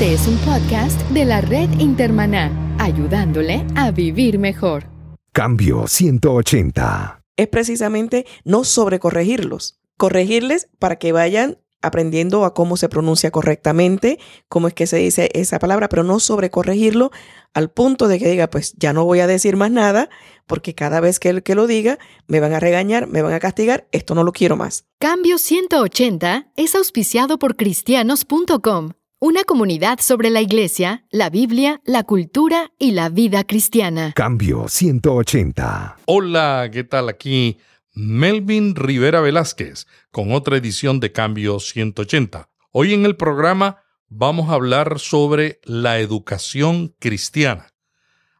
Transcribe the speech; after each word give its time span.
Este 0.00 0.14
es 0.14 0.26
un 0.28 0.38
podcast 0.38 0.98
de 1.10 1.26
la 1.26 1.42
red 1.42 1.68
Intermaná, 1.78 2.50
ayudándole 2.78 3.66
a 3.76 3.90
vivir 3.90 4.38
mejor. 4.38 4.86
Cambio 5.30 5.86
180. 5.86 7.22
Es 7.36 7.48
precisamente 7.48 8.24
no 8.42 8.64
sobrecorregirlos, 8.64 9.78
corregirles 9.98 10.70
para 10.78 10.96
que 10.96 11.12
vayan 11.12 11.58
aprendiendo 11.82 12.46
a 12.46 12.54
cómo 12.54 12.78
se 12.78 12.88
pronuncia 12.88 13.30
correctamente, 13.30 14.18
cómo 14.48 14.68
es 14.68 14.74
que 14.74 14.86
se 14.86 14.96
dice 14.96 15.28
esa 15.34 15.58
palabra, 15.58 15.90
pero 15.90 16.02
no 16.02 16.18
sobrecorregirlo 16.18 17.10
al 17.52 17.70
punto 17.70 18.08
de 18.08 18.18
que 18.18 18.30
diga, 18.30 18.48
pues 18.48 18.72
ya 18.78 18.94
no 18.94 19.04
voy 19.04 19.20
a 19.20 19.26
decir 19.26 19.56
más 19.56 19.70
nada, 19.70 20.08
porque 20.46 20.74
cada 20.74 21.00
vez 21.00 21.18
que, 21.18 21.42
que 21.42 21.54
lo 21.54 21.66
diga, 21.66 21.98
me 22.26 22.40
van 22.40 22.54
a 22.54 22.60
regañar, 22.60 23.06
me 23.06 23.20
van 23.20 23.34
a 23.34 23.40
castigar, 23.40 23.86
esto 23.92 24.14
no 24.14 24.24
lo 24.24 24.32
quiero 24.32 24.56
más. 24.56 24.86
Cambio 24.98 25.36
180 25.36 26.52
es 26.56 26.74
auspiciado 26.74 27.38
por 27.38 27.56
cristianos.com, 27.56 28.92
una 29.22 29.44
comunidad 29.44 30.00
sobre 30.00 30.30
la 30.30 30.40
iglesia, 30.40 31.04
la 31.10 31.28
Biblia, 31.28 31.82
la 31.84 32.04
cultura 32.04 32.72
y 32.78 32.92
la 32.92 33.10
vida 33.10 33.44
cristiana. 33.44 34.14
Cambio 34.16 34.66
180. 34.66 35.98
Hola, 36.06 36.70
¿qué 36.72 36.84
tal? 36.84 37.10
Aquí 37.10 37.58
Melvin 37.92 38.74
Rivera 38.74 39.20
Velázquez 39.20 39.86
con 40.10 40.32
otra 40.32 40.56
edición 40.56 41.00
de 41.00 41.12
Cambio 41.12 41.60
180. 41.60 42.48
Hoy 42.72 42.94
en 42.94 43.04
el 43.04 43.14
programa 43.14 43.82
vamos 44.08 44.48
a 44.48 44.54
hablar 44.54 44.98
sobre 44.98 45.60
la 45.64 45.98
educación 45.98 46.94
cristiana. 46.98 47.66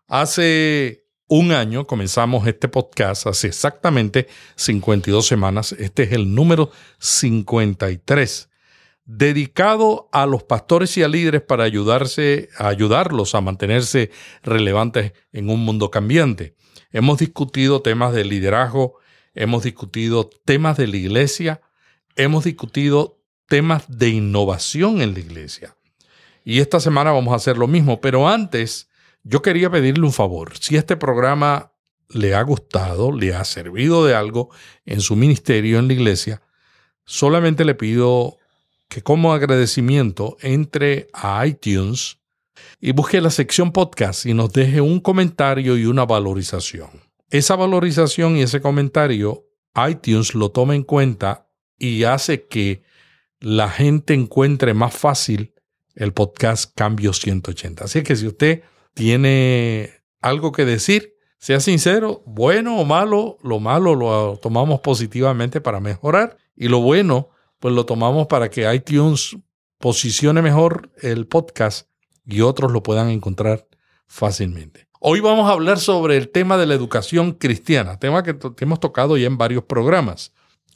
Hace 0.07 1.05
un 1.29 1.53
año 1.53 1.87
comenzamos 1.87 2.47
este 2.47 2.69
podcast, 2.69 3.27
hace 3.27 3.49
exactamente 3.49 4.29
52 4.57 5.27
semanas. 5.27 5.73
Este 5.73 6.05
es 6.05 6.13
el 6.13 6.35
número 6.35 6.71
53, 7.01 8.50
dedicado 9.13 10.09
a 10.13 10.25
los 10.25 10.45
pastores 10.45 10.97
y 10.97 11.03
a 11.03 11.09
líderes 11.09 11.43
para 11.43 11.65
ayudarse, 11.65 12.49
a 12.57 12.69
ayudarlos 12.69 13.35
a 13.35 13.41
mantenerse 13.41 14.13
relevantes 14.45 15.15
en 15.33 15.51
un 15.51 15.65
mundo 15.65 15.91
cambiante. 15.91 16.55
Hemos 16.93 17.19
discutido 17.19 17.83
temas 17.83 18.15
de 18.15 18.25
liderazgo, 18.25 18.99
hemos 19.35 19.65
discutido 19.65 20.31
temas 20.45 20.77
de 20.77 20.87
la 20.87 20.97
iglesia, 20.97 21.61
hemos 22.15 22.45
discutido 22.45 23.19
temas 23.49 23.85
de 23.89 24.11
innovación 24.11 25.03
en 25.03 25.15
la 25.15 25.21
iglesia. 25.21 25.77
Y 26.45 26.61
esta 26.61 26.79
semana 26.79 27.11
vamos 27.11 27.33
a 27.33 27.37
hacer 27.37 27.59
lo 27.59 27.67
mismo, 27.67 28.01
pero 28.01 28.29
antes 28.29 28.89
yo 29.25 29.43
quería 29.43 29.71
pedirle 29.71 30.07
un 30.07 30.13
favor. 30.13 30.57
Si 30.59 30.77
este 30.77 30.97
programa 30.97 31.73
le 32.11 32.37
ha 32.37 32.43
gustado, 32.43 33.11
le 33.11 33.35
ha 33.35 33.45
servido 33.45 34.05
de 34.07 34.15
algo 34.15 34.51
en 34.87 35.01
su 35.01 35.17
ministerio 35.17 35.81
en 35.81 35.89
la 35.89 35.95
iglesia, 35.95 36.43
solamente 37.05 37.65
le 37.65 37.75
pido 37.75 38.40
que 38.91 39.03
como 39.03 39.33
agradecimiento 39.33 40.37
entre 40.43 41.07
a 41.15 41.47
iTunes 41.47 42.19
y 42.81 42.93
busque 42.93 43.21
la 43.21 43.31
sección 43.31 43.73
podcast 43.73 44.27
y 44.27 44.35
nos 44.35 44.53
deje 44.53 44.81
un 44.81 45.01
comentario 45.01 45.79
y 45.79 45.87
una 45.87 46.05
valorización. 46.05 46.91
Esa 47.31 47.55
valorización 47.55 48.37
y 48.37 48.43
ese 48.43 48.61
comentario, 48.61 49.47
iTunes 49.89 50.35
lo 50.35 50.51
toma 50.51 50.75
en 50.75 50.83
cuenta 50.83 51.47
y 51.79 52.03
hace 52.03 52.49
que 52.49 52.83
la 53.39 53.71
gente 53.71 54.13
encuentre 54.13 54.75
más 54.75 54.93
fácil 54.93 55.55
el 55.95 56.13
podcast 56.13 56.73
Cambio 56.75 57.13
180. 57.13 57.85
Así 57.85 58.03
que 58.03 58.17
si 58.17 58.27
usted 58.27 58.63
tiene 58.93 59.91
algo 60.21 60.51
que 60.51 60.65
decir, 60.65 61.15
sea 61.39 61.61
sincero, 61.61 62.25
bueno 62.27 62.77
o 62.77 62.85
malo, 62.85 63.39
lo 63.45 63.61
malo 63.61 63.95
lo 63.95 64.37
tomamos 64.43 64.81
positivamente 64.81 65.61
para 65.61 65.79
mejorar 65.79 66.37
y 66.57 66.67
lo 66.67 66.81
bueno, 66.81 67.31
pues 67.61 67.75
lo 67.75 67.87
tomamos 67.87 68.27
para 68.27 68.51
que 68.51 68.73
iTunes 68.75 69.37
posicione 69.79 70.43
mejor 70.43 70.91
el 71.01 71.27
podcast 71.27 71.89
y 72.27 72.41
otros 72.41 72.73
lo 72.73 72.83
puedan 72.83 73.11
encontrar 73.11 73.67
fácilmente. 74.07 74.89
Hoy 74.99 75.21
vamos 75.21 75.49
a 75.49 75.53
hablar 75.53 75.79
sobre 75.79 76.17
el 76.17 76.31
tema 76.31 76.57
de 76.57 76.67
la 76.67 76.75
educación 76.75 77.33
cristiana, 77.33 77.99
tema 77.99 78.23
que, 78.23 78.37
hemos 78.61 78.81
tocado 78.81 79.17
ya 79.17 79.27
en 79.27 79.39
varios 79.39 79.65
programas. 79.65 80.33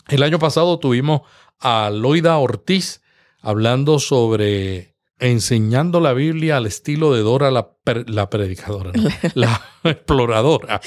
El 0.08 0.22
año 0.22 0.38
pasado 0.38 0.78
tuvimos 0.78 1.22
a 1.58 1.90
Loida 1.90 2.36
Ortiz 2.38 3.02
hablando 3.40 3.98
sobre 3.98 4.94
enseñando 5.18 6.00
la 6.00 6.12
Biblia 6.12 6.58
al 6.58 6.66
estilo 6.66 7.12
de 7.14 7.20
Dora 7.20 7.50
la, 7.50 8.30
predicadora, 8.30 8.92
la 9.34 9.62
exploradora. 9.84 10.80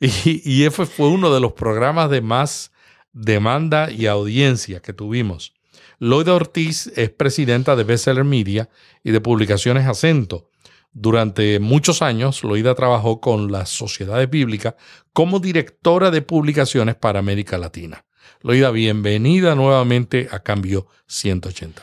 Y, 0.00 0.42
y 0.50 0.64
ese 0.64 0.86
fue 0.86 1.08
uno 1.08 1.32
de 1.32 1.40
los 1.40 1.52
programas 1.52 2.10
de 2.10 2.20
más 2.20 2.72
demanda 3.12 3.90
y 3.90 4.06
audiencia 4.06 4.80
que 4.80 4.92
tuvimos. 4.92 5.54
Loida 5.98 6.34
Ortiz 6.34 6.86
es 6.96 7.10
presidenta 7.10 7.76
de 7.76 7.84
Bestseller 7.84 8.24
Media 8.24 8.70
y 9.04 9.10
de 9.10 9.20
Publicaciones 9.20 9.86
Acento. 9.86 10.50
Durante 10.92 11.60
muchos 11.60 12.02
años, 12.02 12.42
Loida 12.42 12.74
trabajó 12.74 13.20
con 13.20 13.52
las 13.52 13.68
sociedades 13.68 14.28
bíblicas 14.28 14.74
como 15.12 15.38
directora 15.38 16.10
de 16.10 16.22
publicaciones 16.22 16.96
para 16.96 17.18
América 17.18 17.58
Latina. 17.58 18.04
Loida, 18.42 18.70
bienvenida 18.70 19.54
nuevamente 19.54 20.28
a 20.30 20.40
Cambio 20.40 20.86
180. 21.06 21.82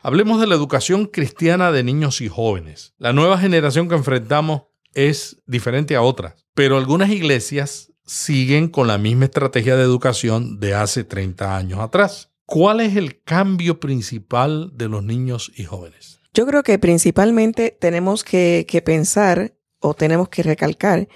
Hablemos 0.00 0.40
de 0.40 0.46
la 0.46 0.54
educación 0.54 1.06
cristiana 1.06 1.70
de 1.70 1.84
niños 1.84 2.20
y 2.20 2.28
jóvenes. 2.28 2.94
La 2.98 3.12
nueva 3.12 3.38
generación 3.38 3.88
que 3.88 3.94
enfrentamos 3.94 4.62
es 4.94 5.42
diferente 5.46 5.94
a 5.94 6.02
otras, 6.02 6.46
pero 6.54 6.76
algunas 6.76 7.10
iglesias 7.10 7.91
siguen 8.12 8.68
con 8.68 8.88
la 8.88 8.98
misma 8.98 9.24
estrategia 9.24 9.74
de 9.74 9.82
educación 9.82 10.60
de 10.60 10.74
hace 10.74 11.02
30 11.02 11.56
años 11.56 11.80
atrás. 11.80 12.30
¿Cuál 12.44 12.80
es 12.80 12.96
el 12.96 13.22
cambio 13.22 13.80
principal 13.80 14.70
de 14.74 14.88
los 14.90 15.02
niños 15.02 15.50
y 15.56 15.64
jóvenes? 15.64 16.20
Yo 16.34 16.46
creo 16.46 16.62
que 16.62 16.78
principalmente 16.78 17.74
tenemos 17.80 18.22
que, 18.22 18.82
pensar 18.84 19.54
o 19.80 19.94
tenemos 19.94 20.28
que 20.28 20.42
recalcar 20.42 21.08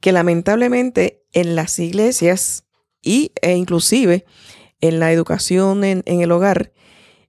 que 0.00 0.12
lamentablemente 0.12 1.24
en 1.32 1.56
las 1.56 1.76
iglesias 1.80 2.64
y, 3.02 3.32
e 3.42 3.56
inclusive 3.56 4.24
en 4.80 5.00
la 5.00 5.10
educación 5.10 5.82
en, 5.82 6.04
en 6.06 6.20
el 6.20 6.30
hogar 6.30 6.72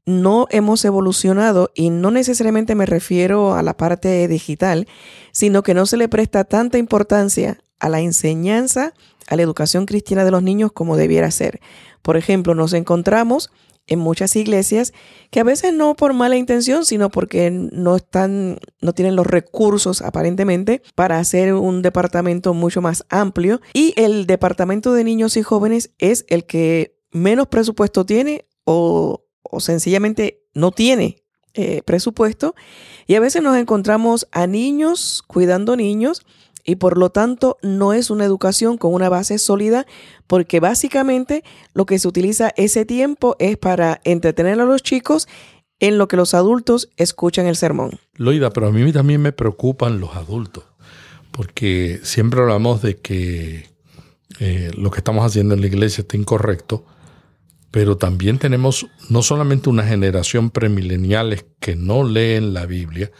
no 0.05 0.47
hemos 0.51 0.85
evolucionado 0.85 1.71
y 1.73 1.89
no 1.89 2.11
necesariamente 2.11 2.75
me 2.75 2.85
refiero 2.85 3.55
a 3.55 3.63
la 3.63 3.75
parte 3.75 4.27
digital, 4.27 4.87
sino 5.31 5.63
que 5.63 5.73
no 5.73 5.87
se 5.87 5.97
le 5.97 6.09
presta 6.09 6.43
tanta 6.43 6.77
importancia 6.77 7.63
a 7.79 7.89
la 7.89 8.01
enseñanza, 8.01 8.93
a 9.27 9.35
la 9.35 9.41
educación 9.41 9.85
cristiana 9.85 10.25
de 10.25 10.31
los 10.31 10.43
niños 10.43 10.71
como 10.71 10.97
debiera 10.97 11.31
ser. 11.31 11.59
Por 12.01 12.17
ejemplo, 12.17 12.55
nos 12.55 12.73
encontramos 12.73 13.51
en 13.89 13.99
muchas 13.99 14.35
iglesias 14.35 14.93
que 15.31 15.39
a 15.39 15.43
veces 15.43 15.73
no 15.73 15.95
por 15.95 16.13
mala 16.13 16.37
intención, 16.37 16.85
sino 16.85 17.09
porque 17.09 17.49
no 17.51 17.95
están, 17.95 18.59
no 18.81 18.93
tienen 18.93 19.15
los 19.15 19.27
recursos 19.27 20.01
aparentemente 20.01 20.81
para 20.95 21.17
hacer 21.17 21.53
un 21.55 21.81
departamento 21.81 22.53
mucho 22.53 22.81
más 22.81 23.05
amplio. 23.09 23.61
Y 23.73 23.93
el 23.97 24.27
departamento 24.27 24.93
de 24.93 25.03
niños 25.03 25.37
y 25.37 25.41
jóvenes 25.43 25.91
es 25.97 26.25
el 26.29 26.45
que 26.45 26.99
menos 27.11 27.47
presupuesto 27.47 28.05
tiene 28.05 28.45
o, 28.63 29.25
sencillamente 29.57 30.43
no 30.53 30.71
tiene 30.71 31.23
eh, 31.55 31.81
presupuesto. 31.83 32.55
Y 33.07 33.15
a 33.15 33.19
veces 33.19 33.41
nos 33.41 33.57
encontramos 33.57 34.27
a 34.31 34.45
niños 34.45 35.23
cuidando 35.25 35.75
niños 35.75 36.21
y 36.69 36.75
por 36.75 36.97
lo 36.97 37.09
tanto 37.09 37.57
no 37.61 37.93
es 37.93 38.09
una 38.09 38.25
educación 38.25 38.77
con 38.77 38.93
una 38.93 39.09
base 39.09 39.39
sólida 39.39 39.85
porque 40.27 40.59
básicamente 40.59 41.43
lo 41.73 41.85
que 41.85 41.97
se 41.97 42.07
utiliza 42.07 42.51
ese 42.57 42.85
tiempo 42.85 43.35
es 43.39 43.57
para 43.57 44.01
entretener 44.03 44.59
a 44.59 44.65
los 44.65 44.83
chicos 44.83 45.27
en 45.79 45.97
lo 45.97 46.07
que 46.07 46.17
los 46.17 46.33
adultos 46.33 46.89
escuchan 46.97 47.47
el 47.47 47.55
sermón. 47.55 47.99
Loida, 48.15 48.51
pero 48.51 48.67
a 48.67 48.71
mí 48.71 48.91
también 48.91 49.21
me 49.21 49.31
preocupan 49.31 49.99
los 49.99 50.15
adultos 50.15 50.65
porque 51.31 51.99
siempre 52.03 52.41
hablamos 52.41 52.81
de 52.81 52.97
que 52.97 53.69
eh, 54.39 54.71
lo 54.77 54.91
que 54.91 54.99
estamos 54.99 55.25
haciendo 55.25 55.55
en 55.55 55.61
la 55.61 55.67
iglesia 55.67 56.01
está 56.01 56.17
incorrecto, 56.17 56.85
pero 57.71 57.97
también 57.97 58.37
tenemos 58.37 58.87
no 59.09 59.23
solamente 59.23 59.69
una 59.69 59.83
generación 59.83 60.49
premileniales 60.49 61.45
que 61.59 61.75
no 61.75 62.03
leen 62.03 62.53
la 62.53 62.65
Biblia, 62.65 63.11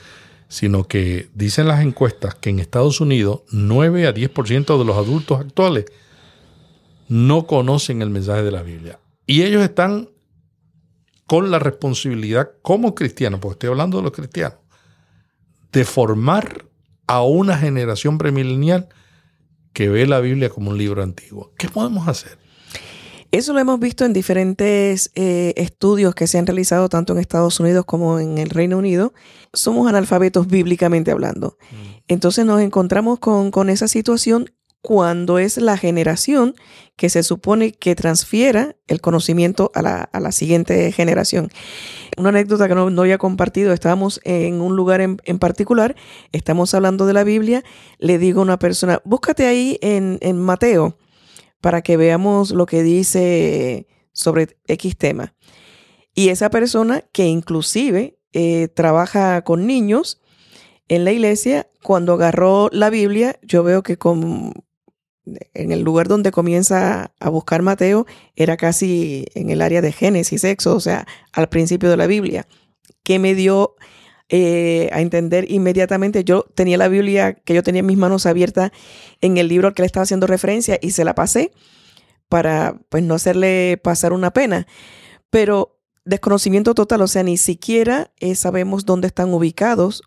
sino 0.50 0.88
que 0.88 1.30
dicen 1.36 1.68
las 1.68 1.82
encuestas 1.82 2.36
que 2.36 2.50
en 2.50 2.60
Estados 2.60 3.00
Unidos 3.00 3.44
9 3.52 4.08
a 4.08 4.14
10% 4.14 4.78
de 4.78 4.84
los 4.86 4.98
adultos 4.98 5.40
actuales 5.40 5.86
no 7.08 7.46
conocen 7.46 8.02
el 8.02 8.10
mensaje 8.10 8.42
de 8.42 8.52
la 8.52 8.64
Biblia. 8.64 9.00
Y 9.28 9.44
ellos 9.44 9.64
están 9.64 10.10
con 11.28 11.52
la 11.52 11.60
responsabilidad 11.60 12.50
como 12.64 12.96
cristianos, 12.96 13.40
porque 13.40 13.54
estoy 13.54 13.70
hablando 13.70 13.98
de 13.98 14.04
los 14.04 14.12
cristianos, 14.12 14.58
de 15.72 15.86
formar 15.86 16.66
a 17.06 17.22
una 17.22 17.56
generación 17.56 18.18
premilenial 18.18 18.90
que 19.72 19.88
ve 19.88 20.08
la 20.08 20.20
Biblia 20.20 20.50
como 20.50 20.72
un 20.72 20.80
libro 20.80 21.04
antiguo. 21.04 21.54
¿Qué 21.60 21.70
podemos 21.70 22.08
hacer? 22.08 22.39
Eso 23.32 23.54
lo 23.54 23.60
hemos 23.60 23.80
visto 23.80 24.06
en 24.06 24.14
diferentes 24.14 25.12
eh, 25.14 25.54
estudios 25.56 26.16
que 26.16 26.26
se 26.26 26.40
han 26.40 26.48
realizado 26.48 26.90
tanto 26.90 27.14
en 27.14 27.20
Estados 27.20 27.60
Unidos 27.60 27.86
como 27.86 28.20
en 28.20 28.40
el 28.40 28.50
Reino 28.50 28.78
Unido. 28.78 29.14
Somos 29.54 29.88
analfabetos 29.88 30.48
bíblicamente 30.48 31.12
hablando. 31.12 31.58
Mm. 31.70 31.76
Entonces 32.08 32.46
nos 32.46 32.60
encontramos 32.60 33.20
con, 33.20 33.70
esa 33.70 33.88
situación 33.88 34.50
cuando 34.82 35.38
es 35.38 35.58
la 35.58 35.78
generación 35.78 36.56
que 36.96 37.10
se 37.10 37.22
supone 37.22 37.72
que 37.72 37.96
transfiera 37.96 38.76
el 38.88 39.00
conocimiento 39.00 39.72
a 39.76 39.82
la, 39.84 40.32
siguiente 40.32 40.92
generación. 40.92 41.52
Una 42.18 42.30
anécdota 42.30 42.68
que 42.68 42.74
no, 42.74 43.02
había 43.02 43.20
compartido, 43.20 43.74
estábamos 43.74 44.22
en 44.24 44.60
un 44.60 44.76
lugar 44.76 45.02
en, 45.02 45.40
particular, 45.40 45.96
estamos 46.32 46.74
hablando 46.74 47.06
de 47.06 47.14
la 47.14 47.24
Biblia, 47.24 47.64
le 48.00 48.18
digo 48.18 48.40
a 48.40 48.44
una 48.44 48.58
persona, 48.58 49.02
búscate 49.04 49.46
ahí 49.46 49.78
en, 49.82 50.18
en 50.22 50.40
Mateo 50.40 50.98
para 51.62 51.82
que 51.82 51.98
veamos 51.98 52.52
lo 52.52 52.66
que 52.66 52.84
dice 52.84 53.88
sobre 54.12 54.58
X 54.68 54.98
tema. 54.98 55.36
Y 56.14 56.30
esa 56.30 56.50
persona 56.50 57.04
que 57.12 57.28
inclusive 57.28 58.20
eh, 58.34 58.68
trabaja 58.68 59.44
con 59.44 59.66
niños 59.68 60.22
en 60.88 61.06
la 61.06 61.12
iglesia, 61.12 61.70
cuando 61.84 62.14
agarró 62.14 62.70
la 62.72 62.90
Biblia, 62.90 63.40
yo 63.44 63.64
veo 63.64 63.84
que 63.84 63.98
con, 63.98 64.54
en 65.54 65.72
el 65.72 65.82
lugar 65.82 66.08
donde 66.08 66.32
comienza 66.32 67.14
a 67.20 67.30
buscar 67.30 67.62
Mateo, 67.62 68.06
era 68.36 68.58
casi 68.58 69.26
en 69.36 69.50
el 69.50 69.62
área 69.62 69.82
de 69.82 69.92
Génesis, 69.92 70.44
Éxodo, 70.44 70.76
o 70.76 70.80
sea, 70.80 71.06
al 71.32 71.48
principio 71.48 71.90
de 71.90 71.98
la 71.98 72.08
Biblia, 72.08 72.48
que 73.04 73.20
me 73.20 73.36
dio 73.36 73.76
eh, 74.30 74.90
a 74.92 75.02
entender 75.02 75.50
inmediatamente. 75.52 76.24
Yo 76.24 76.44
tenía 76.54 76.78
la 76.78 76.88
Biblia 76.88 77.34
que 77.34 77.56
yo 77.56 77.64
tenía 77.64 77.80
en 77.80 77.88
mis 77.88 77.98
manos 77.98 78.26
abiertas 78.26 78.72
en 79.22 79.38
el 79.38 79.48
libro 79.48 79.68
al 79.68 79.74
que 79.74 79.82
le 79.82 79.88
estaba 79.88 80.04
haciendo 80.04 80.28
referencia 80.28 80.78
y 80.82 80.92
se 80.92 81.04
la 81.04 81.16
pasé 81.16 81.52
para 82.30 82.80
pues 82.90 83.04
no 83.04 83.16
hacerle 83.16 83.80
pasar 83.84 84.14
una 84.14 84.32
pena. 84.32 84.68
Pero 85.32 85.80
desconocimiento 86.06 86.76
total, 86.76 87.02
o 87.02 87.08
sea, 87.08 87.24
ni 87.24 87.38
siquiera 87.38 88.12
eh, 88.20 88.36
sabemos 88.36 88.86
dónde 88.86 89.08
están 89.08 89.34
ubicados 89.34 90.04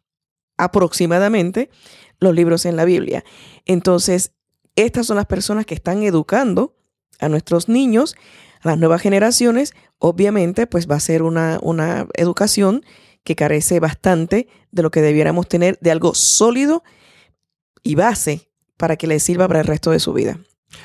aproximadamente 0.57 1.71
los 2.21 2.35
libros 2.35 2.65
en 2.65 2.77
la 2.77 2.85
Biblia. 2.85 3.25
Entonces, 3.67 4.33
estas 4.77 5.07
son 5.07 5.17
las 5.17 5.27
personas 5.27 5.67
que 5.67 5.75
están 5.75 6.03
educando 6.03 6.77
a 7.19 7.29
nuestros 7.29 7.69
niños, 7.69 8.15
a 8.61 8.69
las 8.69 8.79
nuevas 8.79 9.03
generaciones. 9.03 9.75
Obviamente, 9.99 10.67
pues 10.67 10.89
va 10.89 10.97
a 10.97 11.01
ser 11.01 11.23
una, 11.23 11.59
una 11.63 12.07
educación 12.15 12.85
que 13.25 13.37
carece 13.37 13.81
bastante 13.81 14.49
de 14.71 14.83
lo 14.83 14.91
que 14.91 15.03
debiéramos 15.03 15.49
tener, 15.49 15.79
de 15.81 15.91
algo 15.91 16.15
sólido 16.15 16.83
y 17.83 17.95
base 17.95 18.49
para 18.77 18.97
que 18.97 19.07
les 19.07 19.23
sirva 19.23 19.47
para 19.49 19.61
el 19.61 19.67
resto 19.67 19.91
de 19.91 20.01
su 20.01 20.13
vida. 20.13 20.39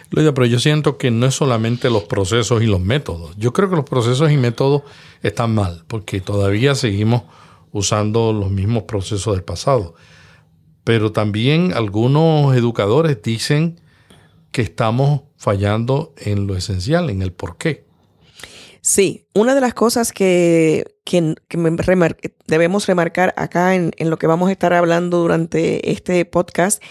Pero 0.10 0.46
yo 0.46 0.60
siento 0.60 0.98
que 0.98 1.12
no 1.12 1.26
es 1.26 1.36
solamente 1.36 1.90
los 1.90 2.04
procesos 2.04 2.62
y 2.62 2.66
los 2.66 2.82
métodos. 2.82 3.36
Yo 3.38 3.54
creo 3.54 3.70
que 3.70 3.76
los 3.76 3.86
procesos 3.86 4.32
y 4.32 4.38
métodos 4.38 4.84
están 5.22 5.54
mal, 5.54 5.84
porque 5.88 6.22
todavía 6.22 6.76
seguimos 6.76 7.24
usando 7.72 8.34
los 8.34 8.52
mismos 8.52 8.84
procesos 8.84 9.36
del 9.36 9.44
pasado. 9.44 9.96
Pero 10.84 11.12
también 11.12 11.74
algunos 11.74 12.56
educadores 12.56 13.22
dicen 13.22 13.80
que 14.52 14.62
estamos 14.62 15.22
fallando 15.38 16.14
en 16.18 16.48
lo 16.48 16.56
esencial, 16.56 17.10
en 17.10 17.22
el 17.22 17.34
por 17.34 17.58
qué. 17.58 17.87
Sí, 18.82 19.28
una 19.34 19.56
de 19.56 19.62
las 19.62 19.74
cosas 19.74 20.12
que, 20.12 20.96
debemos 22.48 22.88
remarcar 22.88 23.34
acá 23.38 23.76
en, 23.76 23.92
lo 24.00 24.18
que 24.18 24.28
vamos 24.28 24.50
a 24.50 24.52
estar 24.52 24.74
hablando 24.74 25.20
durante 25.20 25.92
este 25.92 26.24
podcast 26.26 26.82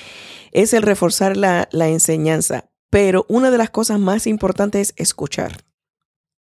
es 0.52 0.72
el 0.72 0.82
reforzar 0.82 1.36
la, 1.36 1.68
la 1.72 1.88
enseñanza. 1.88 2.70
Pero 2.90 3.26
una 3.28 3.50
de 3.50 3.58
las 3.58 3.70
cosas 3.70 3.98
más 3.98 4.26
importantes 4.26 4.94
es 4.96 5.08
escuchar. 5.08 5.64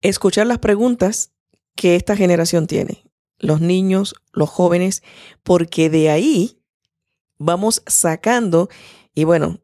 Escuchar 0.02 0.48
las 0.48 0.60
preguntas 0.60 1.32
que 1.76 1.96
esta 1.96 2.16
generación 2.16 2.68
tiene, 2.68 3.06
los 3.40 3.62
niños, 3.62 4.16
los 4.32 4.50
jóvenes, 4.50 5.02
porque 5.44 5.90
de 5.90 6.10
ahí 6.10 6.60
vamos 7.38 7.82
sacando 7.88 8.70
y 9.16 9.26
bueno, 9.26 9.60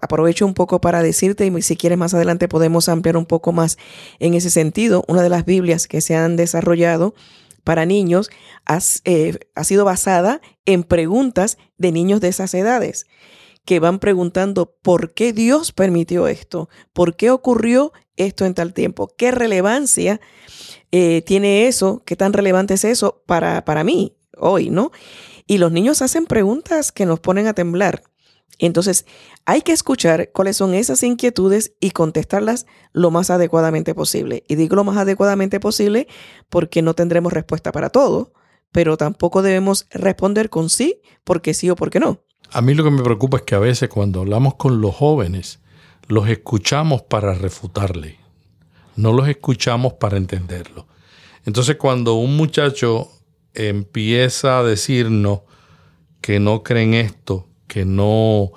aprovecho 0.00 0.46
un 0.46 0.54
poco 0.54 0.80
para 0.80 1.02
decirte, 1.02 1.46
y 1.46 1.62
si 1.62 1.76
quieres 1.76 1.98
más 1.98 2.14
adelante 2.14 2.48
podemos 2.48 2.88
ampliar 2.88 3.16
un 3.16 3.26
poco 3.26 3.52
más 3.52 3.76
en 4.20 4.34
ese 4.34 4.50
sentido. 4.50 5.04
Una 5.06 5.22
de 5.22 5.28
las 5.28 5.44
Biblias 5.44 5.86
que 5.86 6.00
se 6.00 6.16
han 6.16 6.36
desarrollado 6.36 7.14
para 7.62 7.84
niños 7.84 8.30
eh, 9.04 9.38
ha 9.54 9.64
sido 9.64 9.84
basada 9.84 10.40
en 10.64 10.82
preguntas 10.84 11.58
de 11.76 11.92
niños 11.92 12.20
de 12.20 12.28
esas 12.28 12.54
edades 12.54 13.06
que 13.66 13.80
van 13.80 13.98
preguntando 13.98 14.76
por 14.80 15.12
qué 15.12 15.32
Dios 15.32 15.72
permitió 15.72 16.28
esto, 16.28 16.70
por 16.92 17.16
qué 17.16 17.30
ocurrió 17.30 17.92
esto 18.16 18.44
en 18.44 18.54
tal 18.54 18.72
tiempo, 18.72 19.12
qué 19.18 19.32
relevancia 19.32 20.20
eh, 20.92 21.22
tiene 21.26 21.66
eso, 21.66 22.02
qué 22.06 22.14
tan 22.14 22.32
relevante 22.32 22.74
es 22.74 22.84
eso 22.84 23.22
para, 23.26 23.64
para 23.64 23.82
mí 23.82 24.16
hoy, 24.38 24.70
¿no? 24.70 24.92
Y 25.48 25.58
los 25.58 25.72
niños 25.72 26.00
hacen 26.00 26.26
preguntas 26.26 26.92
que 26.92 27.06
nos 27.06 27.20
ponen 27.20 27.48
a 27.48 27.54
temblar. 27.54 28.02
Entonces, 28.58 29.04
hay 29.44 29.62
que 29.62 29.72
escuchar 29.72 30.30
cuáles 30.32 30.56
son 30.56 30.74
esas 30.74 31.02
inquietudes 31.02 31.74
y 31.80 31.90
contestarlas 31.90 32.66
lo 32.92 33.10
más 33.10 33.30
adecuadamente 33.30 33.94
posible. 33.94 34.44
Y 34.48 34.54
digo 34.54 34.76
lo 34.76 34.84
más 34.84 34.96
adecuadamente 34.96 35.60
posible 35.60 36.08
porque 36.48 36.80
no 36.80 36.94
tendremos 36.94 37.32
respuesta 37.32 37.70
para 37.70 37.90
todo, 37.90 38.32
pero 38.72 38.96
tampoco 38.96 39.42
debemos 39.42 39.86
responder 39.90 40.48
con 40.48 40.70
sí, 40.70 41.00
porque 41.24 41.54
sí 41.54 41.68
o 41.68 41.76
porque 41.76 42.00
no. 42.00 42.22
A 42.50 42.62
mí 42.62 42.74
lo 42.74 42.84
que 42.84 42.90
me 42.90 43.02
preocupa 43.02 43.38
es 43.38 43.42
que 43.42 43.54
a 43.54 43.60
veces 43.60 43.88
cuando 43.88 44.20
hablamos 44.20 44.54
con 44.54 44.80
los 44.80 44.94
jóvenes, 44.94 45.60
los 46.08 46.28
escuchamos 46.28 47.02
para 47.02 47.34
refutarle, 47.34 48.18
no 48.94 49.12
los 49.12 49.28
escuchamos 49.28 49.94
para 49.94 50.16
entenderlo. 50.16 50.86
Entonces 51.44 51.76
cuando 51.76 52.14
un 52.14 52.36
muchacho 52.36 53.10
empieza 53.54 54.58
a 54.58 54.62
decirnos 54.62 55.40
que 56.20 56.40
no 56.40 56.62
creen 56.62 56.94
esto, 56.94 57.45
que 57.66 57.84
no, 57.84 58.52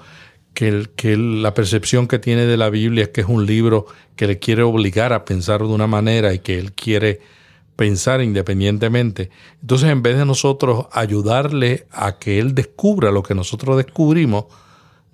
que, 0.53 0.87
que 0.95 1.17
la 1.17 1.53
percepción 1.53 2.07
que 2.07 2.19
tiene 2.19 2.45
de 2.45 2.57
la 2.57 2.69
Biblia 2.69 3.03
es 3.03 3.09
que 3.09 3.21
es 3.21 3.27
un 3.27 3.45
libro 3.45 3.85
que 4.15 4.27
le 4.27 4.39
quiere 4.39 4.63
obligar 4.63 5.13
a 5.13 5.25
pensar 5.25 5.61
de 5.61 5.67
una 5.67 5.87
manera 5.87 6.33
y 6.33 6.39
que 6.39 6.59
él 6.59 6.73
quiere 6.73 7.21
pensar 7.75 8.21
independientemente. 8.21 9.29
Entonces, 9.61 9.89
en 9.89 10.01
vez 10.01 10.17
de 10.17 10.25
nosotros 10.25 10.87
ayudarle 10.91 11.87
a 11.91 12.19
que 12.19 12.37
él 12.37 12.53
descubra 12.53 13.09
lo 13.09 13.23
que 13.23 13.33
nosotros 13.33 13.77
descubrimos, 13.77 14.45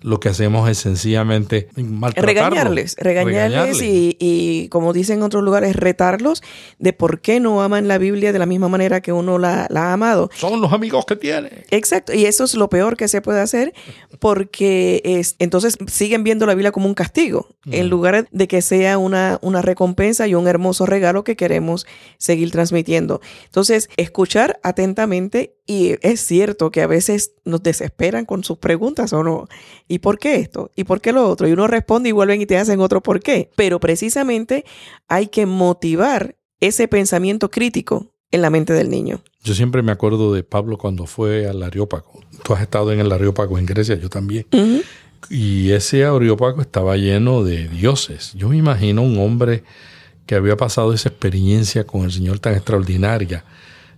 lo 0.00 0.20
que 0.20 0.28
hacemos 0.28 0.68
es 0.68 0.78
sencillamente 0.78 1.68
regañarles, 2.14 2.96
regañarles, 2.98 3.80
Y, 3.82 4.68
como 4.70 4.92
dicen 4.92 5.18
en 5.18 5.22
otros 5.22 5.42
lugares, 5.42 5.74
retarlos 5.74 6.42
de 6.78 6.92
por 6.92 7.20
qué 7.20 7.40
no 7.40 7.62
aman 7.62 7.88
la 7.88 7.98
Biblia 7.98 8.32
de 8.32 8.38
la 8.38 8.46
misma 8.46 8.68
manera 8.68 9.00
que 9.00 9.12
uno 9.12 9.38
la, 9.38 9.68
ha 9.70 9.92
amado. 9.92 10.30
Son 10.34 10.60
los 10.60 10.72
amigos 10.72 11.06
que 11.06 11.16
tiene. 11.16 11.50
Exacto, 11.70 12.12
y 12.12 12.26
eso 12.26 12.44
es 12.44 12.54
lo 12.54 12.68
peor 12.68 12.96
que 12.96 13.08
se 13.08 13.20
puede 13.20 13.40
hacer 13.40 13.72
porque 14.18 15.00
es, 15.04 15.36
entonces 15.38 15.76
siguen 15.86 16.24
viendo 16.24 16.46
la 16.46 16.54
Biblia 16.54 16.72
como 16.72 16.86
un 16.86 16.94
castigo, 16.94 17.48
en 17.70 17.88
lugar 17.88 18.28
de 18.30 18.48
que 18.48 18.62
sea 18.62 18.98
una, 18.98 19.38
una 19.42 19.62
recompensa 19.62 20.26
y 20.26 20.34
un 20.34 20.46
hermoso 20.46 20.86
regalo 20.86 21.24
que 21.24 21.36
queremos 21.36 21.86
seguir 22.18 22.50
transmitiendo. 22.50 23.20
Entonces, 23.46 23.88
escuchar 23.96 24.60
atentamente 24.62 25.55
y 25.66 25.96
es 26.02 26.20
cierto 26.20 26.70
que 26.70 26.82
a 26.82 26.86
veces 26.86 27.32
nos 27.44 27.62
desesperan 27.62 28.24
con 28.24 28.44
sus 28.44 28.58
preguntas 28.58 29.12
o 29.12 29.24
no. 29.24 29.48
¿Y 29.88 29.98
por 29.98 30.18
qué 30.18 30.36
esto? 30.36 30.70
¿Y 30.76 30.84
por 30.84 31.00
qué 31.00 31.12
lo 31.12 31.28
otro? 31.28 31.48
Y 31.48 31.52
uno 31.52 31.66
responde 31.66 32.08
y 32.08 32.12
vuelven 32.12 32.40
y 32.40 32.46
te 32.46 32.56
hacen 32.56 32.80
otro 32.80 33.02
por 33.02 33.20
qué. 33.20 33.50
Pero 33.56 33.80
precisamente 33.80 34.64
hay 35.08 35.26
que 35.26 35.44
motivar 35.44 36.36
ese 36.60 36.86
pensamiento 36.86 37.50
crítico 37.50 38.12
en 38.30 38.42
la 38.42 38.50
mente 38.50 38.72
del 38.72 38.90
niño. 38.90 39.22
Yo 39.42 39.54
siempre 39.54 39.82
me 39.82 39.92
acuerdo 39.92 40.32
de 40.32 40.44
Pablo 40.44 40.78
cuando 40.78 41.06
fue 41.06 41.48
al 41.48 41.62
Areópago. 41.62 42.20
Tú 42.44 42.54
has 42.54 42.62
estado 42.62 42.92
en 42.92 43.00
el 43.00 43.10
Areópago 43.10 43.58
en 43.58 43.66
Grecia, 43.66 43.96
yo 43.96 44.08
también. 44.08 44.46
Y 45.28 45.72
ese 45.72 46.04
Areópago 46.04 46.60
estaba 46.60 46.96
lleno 46.96 47.42
de 47.42 47.68
dioses. 47.68 48.32
Yo 48.34 48.48
me 48.48 48.56
imagino 48.56 49.02
un 49.02 49.18
hombre 49.18 49.64
que 50.26 50.36
había 50.36 50.56
pasado 50.56 50.92
esa 50.92 51.08
experiencia 51.08 51.84
con 51.84 52.04
el 52.04 52.12
Señor 52.12 52.38
tan 52.38 52.54
extraordinaria. 52.54 53.44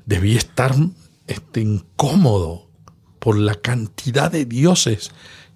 Debía 0.07 0.39
estar 0.39 0.75
este, 1.29 1.61
incómodo 1.61 2.71
por 3.19 3.39
la 3.39 3.55
cantidad 3.55 4.31
de 4.31 4.45
dioses 4.45 5.11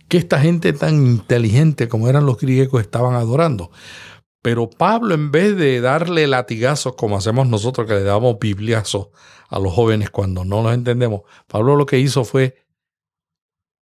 que 0.08 0.18
esta 0.18 0.40
gente 0.40 0.72
tan 0.72 1.06
inteligente 1.06 1.88
como 1.88 2.08
eran 2.08 2.26
los 2.26 2.38
griegos 2.38 2.82
estaban 2.82 3.14
adorando. 3.14 3.70
Pero 4.42 4.68
Pablo, 4.68 5.14
en 5.14 5.30
vez 5.30 5.56
de 5.56 5.80
darle 5.80 6.26
latigazos 6.26 6.96
como 6.96 7.16
hacemos 7.16 7.46
nosotros, 7.46 7.86
que 7.86 7.94
le 7.94 8.02
damos 8.02 8.38
bibliazos 8.38 9.08
a 9.48 9.58
los 9.58 9.72
jóvenes 9.72 10.10
cuando 10.10 10.44
no 10.44 10.62
los 10.62 10.74
entendemos, 10.74 11.22
Pablo 11.46 11.76
lo 11.76 11.86
que 11.86 11.98
hizo 11.98 12.24
fue, 12.24 12.56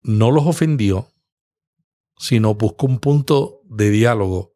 no 0.04 0.32
los 0.32 0.46
ofendió, 0.46 1.12
sino 2.18 2.56
buscó 2.56 2.86
un 2.86 3.00
punto 3.00 3.62
de 3.64 3.90
diálogo. 3.90 4.54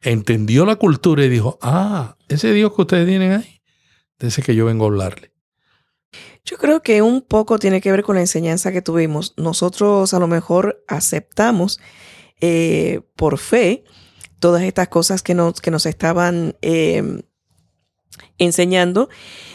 Entendió 0.00 0.64
la 0.64 0.76
cultura 0.76 1.24
y 1.24 1.28
dijo, 1.28 1.58
ah, 1.60 2.16
ese 2.28 2.52
Dios 2.52 2.72
que 2.74 2.82
ustedes 2.82 3.06
tienen 3.06 3.32
ahí, 3.32 3.60
de 4.18 4.28
ese 4.28 4.42
que 4.42 4.54
yo 4.54 4.64
vengo 4.66 4.84
a 4.84 4.88
hablarle. 4.88 5.29
Yo 6.44 6.56
creo 6.56 6.82
que 6.82 7.02
un 7.02 7.22
poco 7.22 7.58
tiene 7.58 7.80
que 7.80 7.90
ver 7.90 8.02
con 8.02 8.16
la 8.16 8.22
enseñanza 8.22 8.72
que 8.72 8.82
tuvimos. 8.82 9.34
Nosotros 9.36 10.12
a 10.14 10.18
lo 10.18 10.26
mejor 10.26 10.82
aceptamos 10.88 11.80
eh, 12.40 13.02
por 13.16 13.38
fe 13.38 13.84
todas 14.38 14.62
estas 14.62 14.88
cosas 14.88 15.22
que 15.22 15.34
nos, 15.34 15.60
que 15.60 15.70
nos 15.70 15.86
estaban 15.86 16.56
em, 16.62 17.22
enseñando 18.38 19.08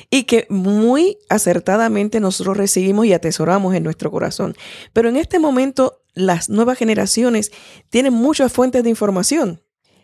y 0.10 0.24
que 0.24 0.46
muy 0.50 1.18
acertadamente 1.30 2.20
nosotros 2.20 2.56
recibimos 2.56 3.06
y 3.06 3.14
atesoramos 3.14 3.74
en 3.76 3.84
nuestro 3.84 4.12
corazón. 4.12 4.56
Pero 4.94 5.10
en 5.10 5.18
este 5.18 5.40
momento 5.40 6.04
las 6.14 6.50
nuevas 6.50 6.78
generaciones 6.78 7.52
tienen 7.90 8.14
muchas 8.14 8.54
fuentes 8.54 8.84
de 8.84 8.90
información. 8.90 9.62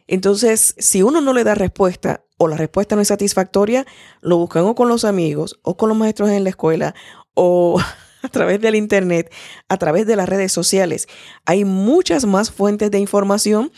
Entonces, 0.07 0.75
si 0.77 1.03
uno 1.03 1.21
no 1.21 1.31
le 1.31 1.45
da 1.45 1.55
respuesta 1.55 2.25
o 2.41 2.47
la 2.47 2.57
respuesta 2.57 2.95
no 2.95 3.03
es 3.03 3.09
satisfactoria, 3.09 3.85
lo 4.21 4.37
buscan 4.37 4.63
o 4.63 4.73
con 4.73 4.89
los 4.89 5.05
amigos 5.05 5.59
o 5.61 5.77
con 5.77 5.89
los 5.89 5.97
maestros 5.97 6.31
en 6.31 6.43
la 6.43 6.49
escuela 6.49 6.95
o 7.35 7.79
a 8.23 8.29
través 8.29 8.59
del 8.59 8.73
Internet, 8.73 9.31
a 9.69 9.77
través 9.77 10.07
de 10.07 10.15
las 10.15 10.27
redes 10.27 10.51
sociales. 10.51 11.07
Hay 11.45 11.65
muchas 11.65 12.25
más 12.25 12.49
fuentes 12.49 12.89
de 12.89 12.97
información 12.97 13.71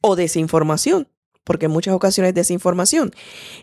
o 0.00 0.14
desinformación, 0.14 1.08
porque 1.42 1.66
en 1.66 1.72
muchas 1.72 1.92
ocasiones 1.92 2.28
es 2.28 2.34
desinformación. 2.36 3.12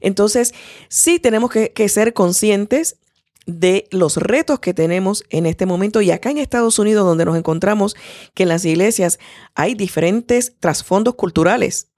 Entonces, 0.02 0.54
sí 0.90 1.18
tenemos 1.18 1.50
que, 1.50 1.72
que 1.72 1.88
ser 1.88 2.14
conscientes 2.14 2.98
de 3.46 3.88
los 3.90 4.18
retos 4.18 4.60
que 4.60 4.74
tenemos 4.74 5.24
en 5.30 5.46
este 5.46 5.66
momento 5.66 6.02
y 6.02 6.12
acá 6.12 6.30
en 6.30 6.40
Estados 6.40 6.78
Unidos 6.78 7.06
donde 7.06 7.24
nos 7.24 7.38
encontramos 7.38 7.96
que 8.34 8.44
en 8.44 8.50
las 8.50 8.66
iglesias 8.66 9.18
hay 9.56 9.76
diferentes 9.76 10.58
trasfondos 10.60 11.16
culturales 11.16 11.91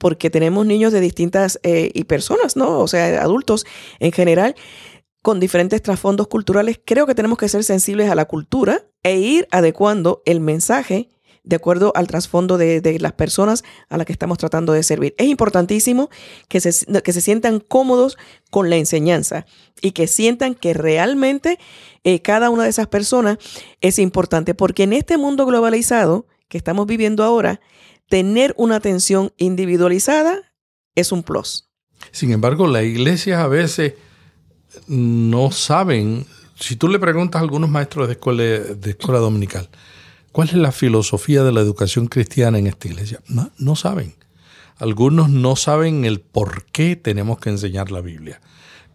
porque 0.00 0.30
tenemos 0.30 0.64
niños 0.64 0.94
de 0.94 1.00
distintas 1.00 1.60
eh, 1.62 1.90
y 1.92 2.04
personas, 2.04 2.56
¿no? 2.56 2.80
O 2.80 2.88
sea, 2.88 3.22
adultos 3.22 3.66
en 3.98 4.12
general 4.12 4.56
con 5.20 5.40
diferentes 5.40 5.82
trasfondos 5.82 6.26
culturales. 6.26 6.80
Creo 6.82 7.06
que 7.06 7.14
tenemos 7.14 7.36
que 7.36 7.50
ser 7.50 7.62
sensibles 7.64 8.10
a 8.10 8.14
la 8.14 8.24
cultura 8.24 8.82
e 9.02 9.18
ir 9.18 9.46
adecuando 9.50 10.22
el 10.24 10.40
mensaje 10.40 11.10
de 11.42 11.56
acuerdo 11.56 11.92
al 11.94 12.06
trasfondo 12.06 12.56
de, 12.56 12.98
las 12.98 13.12
personas 13.12 13.62
a 13.90 13.98
las 13.98 14.06
que 14.06 14.12
estamos 14.12 14.38
tratando 14.38 14.72
de 14.72 14.82
servir. 14.82 15.14
Es 15.18 15.26
importantísimo 15.26 16.08
que 16.48 16.60
se, 16.60 16.86
que 17.02 17.12
se 17.12 17.20
sientan 17.20 17.60
cómodos 17.60 18.16
con 18.50 18.70
la 18.70 18.76
enseñanza 18.76 19.44
y 19.82 19.92
que 19.92 20.06
sientan 20.06 20.54
que 20.54 20.72
realmente 20.72 21.58
eh, 22.04 22.22
cada 22.22 22.48
una 22.48 22.64
de 22.64 22.70
esas 22.70 22.86
personas 22.86 23.36
es 23.82 23.98
importante, 23.98 24.54
porque 24.54 24.84
en 24.84 24.94
este 24.94 25.18
mundo 25.18 25.44
globalizado 25.44 26.26
que 26.48 26.56
estamos 26.56 26.86
viviendo 26.86 27.22
ahora, 27.22 27.60
tener 28.10 28.54
una 28.58 28.76
atención 28.76 29.32
individualizada 29.38 30.36
es 30.96 31.12
un 31.12 31.22
plus. 31.22 31.70
Sin 32.10 32.32
embargo, 32.32 32.66
las 32.66 32.82
iglesias 32.82 33.40
a 33.40 33.46
veces 33.46 33.94
no 34.88 35.52
saben, 35.52 36.26
si 36.58 36.74
tú 36.76 36.88
le 36.88 36.98
preguntas 36.98 37.38
a 37.38 37.42
algunos 37.42 37.70
maestros 37.70 38.08
de 38.08 38.14
escuela, 38.90 39.18
dominical, 39.18 39.70
¿cuál 40.32 40.48
es 40.48 40.54
la 40.54 40.72
filosofía 40.72 41.44
de 41.44 41.52
la 41.52 41.60
educación 41.60 42.08
cristiana 42.08 42.58
en 42.58 42.66
esta 42.66 42.88
iglesia? 42.88 43.20
No, 43.28 43.52
no 43.58 43.76
saben. 43.76 44.16
Algunos 44.76 45.30
no 45.30 45.54
saben 45.54 46.04
el 46.04 46.20
por 46.20 46.64
qué 46.64 46.96
tenemos 46.96 47.38
que 47.38 47.50
enseñar 47.50 47.92
la 47.92 48.00
Biblia. 48.00 48.40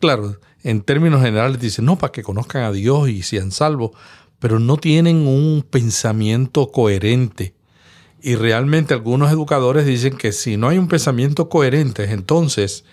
Claro, 0.01 0.39
en 0.61 0.81
términos 0.81 1.21
generales 1.21 1.61
dicen, 1.61 1.85
no, 1.85 1.97
para 1.97 2.11
que 2.11 2.23
conozcan 2.23 2.63
a 2.63 2.71
Dios 2.73 3.07
y 3.07 3.23
sean 3.23 3.51
salvos, 3.51 3.91
pero 4.39 4.59
no 4.59 4.75
tienen 4.75 5.25
un 5.25 5.65
pensamiento 5.69 6.69
coherente 6.69 7.55
y 8.25 8.37
realmente 8.37 8.95
algunos 8.95 9.31
educadores 9.31 9.85
dicen 9.85 10.17
que 10.17 10.31
si 10.31 10.57
no 10.57 10.67
hay 10.67 10.79
un 10.79 10.87
pensamiento 10.87 11.47
coherente, 11.47 12.05
entonces 12.05 12.83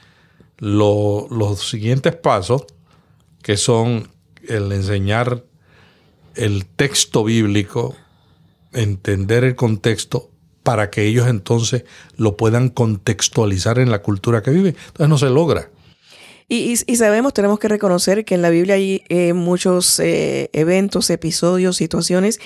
los 0.59 1.71
siguientes 1.71 2.15
pasos, 2.15 2.67
que 3.43 3.57
son 3.57 4.11
el 4.47 4.71
enseñar 4.73 5.43
el 6.35 6.67
texto 6.67 7.25
bíblico, 7.25 7.97
entender 8.75 9.45
el 9.45 9.55
contexto, 9.55 10.29
para 10.63 10.91
que 10.91 11.07
ellos 11.07 11.27
entonces 11.27 11.85
lo 12.19 12.37
puedan 12.37 12.69
contextualizar 12.69 13.79
en 13.79 13.91
la 13.91 14.03
cultura 14.03 14.43
que 14.43 14.51
vive. 14.51 14.77
Entonces 14.89 15.09
no 15.09 15.17
se 15.17 15.31
logra. 15.31 15.71
Y, 16.47 16.77
sabemos, 16.77 17.33
tenemos 17.33 17.59
que 17.59 17.69
reconocer 17.69 18.27
que 18.27 18.35
en 18.35 18.43
la 18.43 18.51
Biblia 18.51 18.75
hay 18.75 19.03
eh, 19.09 19.33
muchos 19.33 19.99
eh, 19.99 20.51
eventos, 20.53 21.09
episodios, 21.09 21.79
situaciones 21.79 22.39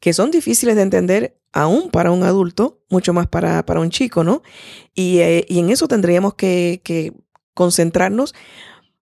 que 0.00 0.12
son 0.12 0.30
difíciles 0.30 0.76
de 0.76 0.82
entender 0.82 1.38
aún 1.54 1.88
para 1.90 2.10
un 2.10 2.24
adulto, 2.24 2.82
mucho 2.90 3.14
más 3.14 3.28
para, 3.28 3.64
para 3.64 3.80
un 3.80 3.88
chico, 3.88 4.24
¿no? 4.24 4.42
Y, 4.92 5.20
eh, 5.20 5.46
y 5.48 5.60
en 5.60 5.70
eso 5.70 5.86
tendríamos 5.88 6.34
que, 6.34 6.82
que 6.84 7.12
concentrarnos 7.54 8.34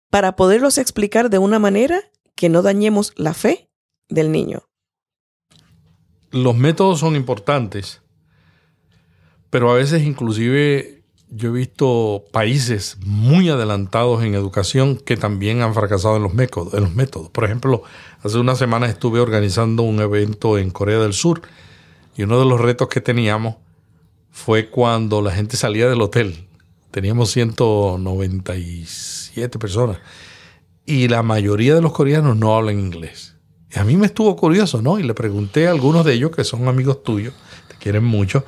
para 0.10 0.36
poderlos 0.36 0.77
explicar 0.77 1.29
de 1.29 1.38
una 1.38 1.58
manera 1.58 2.01
que 2.36 2.50
no 2.50 2.62
dañemos 2.62 3.13
la 3.15 3.34
fe 3.34 3.70
del 4.10 4.31
niño. 4.31 4.63
Los 6.31 6.55
métodos 6.55 7.00
son 7.00 7.15
importantes, 7.15 8.01
pero 9.50 9.72
a 9.72 9.75
veces 9.75 10.03
inclusive 10.03 11.05
yo 11.29 11.50
he 11.50 11.53
visto 11.53 12.25
países 12.34 12.98
muy 13.05 13.48
adelantados 13.50 14.24
en 14.24 14.36
educación 14.36 14.98
que 14.98 15.15
también 15.15 15.62
han 15.62 15.74
fracasado 15.74 16.17
en 16.17 16.24
los, 16.24 16.34
métodos, 16.34 16.74
en 16.74 16.81
los 16.84 16.93
métodos. 16.93 17.29
Por 17.29 17.46
ejemplo, 17.46 17.84
hace 18.22 18.38
unas 18.38 18.58
semanas 18.58 18.89
estuve 18.89 19.22
organizando 19.22 19.84
un 19.84 20.01
evento 20.01 20.58
en 20.58 20.70
Corea 20.72 21.00
del 21.00 21.13
Sur 21.13 21.41
y 22.15 22.24
uno 22.24 22.39
de 22.39 22.46
los 22.46 22.60
retos 22.60 22.88
que 22.88 23.01
teníamos 23.01 23.58
fue 24.32 24.70
cuando 24.70 25.22
la 25.22 25.32
gente 25.32 25.58
salía 25.58 25.89
del 25.89 26.01
hotel. 26.01 26.48
Teníamos 26.91 27.32
197 27.32 29.60
personas 29.60 29.98
y 30.86 31.08
la 31.08 31.24
mayoría 31.24 31.74
de 31.75 31.82
los 31.82 31.94
coreanos 31.94 32.38
no 32.38 32.56
hablan 32.56 32.80
inglés. 32.80 33.36
Y 33.74 33.80
a 33.80 33.86
mí 33.86 33.96
me 33.96 34.08
estuvo 34.08 34.36
curioso, 34.36 34.82
¿no? 34.82 35.00
Y 35.00 35.03
le 35.03 35.13
pregunté 35.13 35.68
a 35.68 35.72
algunos 35.72 36.06
de 36.06 36.13
ellos 36.13 36.32
que 36.32 36.44
son 36.44 36.68
amigos 36.68 37.03
tuyos, 37.03 37.34
te 37.70 37.75
quieren 37.75 38.03
mucho, 38.03 38.46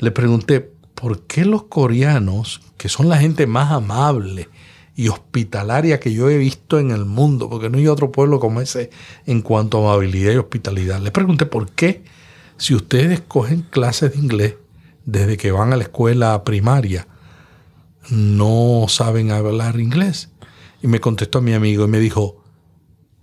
le 0.00 0.10
pregunté, 0.10 0.72
¿por 0.94 1.26
qué 1.26 1.44
los 1.44 1.64
coreanos, 1.64 2.60
que 2.76 2.88
son 2.88 3.08
la 3.08 3.18
gente 3.18 3.46
más 3.46 3.70
amable 3.70 4.48
y 4.96 5.08
hospitalaria 5.08 6.00
que 6.00 6.12
yo 6.12 6.28
he 6.28 6.38
visto 6.38 6.78
en 6.78 6.90
el 6.90 7.04
mundo, 7.04 7.48
porque 7.48 7.70
no 7.70 7.78
hay 7.78 7.86
otro 7.86 8.10
pueblo 8.10 8.40
como 8.40 8.60
ese 8.60 8.90
en 9.26 9.42
cuanto 9.42 9.78
a 9.78 9.94
amabilidad 9.94 10.32
y 10.32 10.36
hospitalidad, 10.36 11.00
le 11.00 11.10
pregunté 11.10 11.46
por 11.46 11.70
qué, 11.70 12.04
si 12.56 12.74
ustedes 12.74 13.20
cogen 13.20 13.62
clases 13.62 14.12
de 14.12 14.18
inglés 14.18 14.54
desde 15.04 15.36
que 15.36 15.52
van 15.52 15.72
a 15.72 15.76
la 15.76 15.82
escuela 15.82 16.44
primaria, 16.44 17.06
no 18.10 18.86
saben 18.88 19.30
hablar 19.30 19.80
inglés. 19.80 20.30
Y 20.82 20.86
me 20.86 21.00
contestó 21.00 21.40
mi 21.40 21.54
amigo 21.54 21.84
y 21.84 21.88
me 21.88 21.98
dijo, 21.98 22.44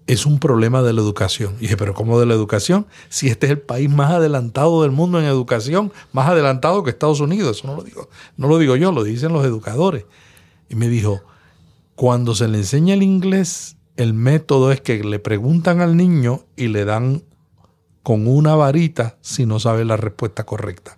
es 0.07 0.25
un 0.25 0.39
problema 0.39 0.81
de 0.81 0.93
la 0.93 1.01
educación. 1.01 1.55
Y 1.59 1.61
dije, 1.61 1.77
pero 1.77 1.93
¿cómo 1.93 2.19
de 2.19 2.25
la 2.25 2.33
educación? 2.33 2.87
Si 3.09 3.27
este 3.27 3.45
es 3.45 3.51
el 3.51 3.61
país 3.61 3.89
más 3.89 4.11
adelantado 4.11 4.81
del 4.81 4.91
mundo 4.91 5.19
en 5.19 5.25
educación, 5.25 5.93
más 6.11 6.27
adelantado 6.27 6.83
que 6.83 6.89
Estados 6.89 7.19
Unidos. 7.19 7.57
Eso 7.57 7.67
no 7.67 7.75
lo 7.75 7.83
digo, 7.83 8.09
no 8.35 8.47
lo 8.47 8.57
digo 8.57 8.75
yo, 8.75 8.91
lo 8.91 9.03
dicen 9.03 9.31
los 9.31 9.45
educadores. 9.45 10.05
Y 10.69 10.75
me 10.75 10.89
dijo, 10.89 11.21
cuando 11.95 12.35
se 12.35 12.47
le 12.47 12.57
enseña 12.57 12.93
el 12.93 13.03
inglés, 13.03 13.77
el 13.95 14.13
método 14.13 14.71
es 14.71 14.81
que 14.81 15.03
le 15.03 15.19
preguntan 15.19 15.81
al 15.81 15.95
niño 15.95 16.45
y 16.55 16.67
le 16.67 16.85
dan 16.85 17.23
con 18.03 18.27
una 18.27 18.55
varita 18.55 19.17
si 19.21 19.45
no 19.45 19.59
sabe 19.59 19.85
la 19.85 19.97
respuesta 19.97 20.45
correcta. 20.45 20.97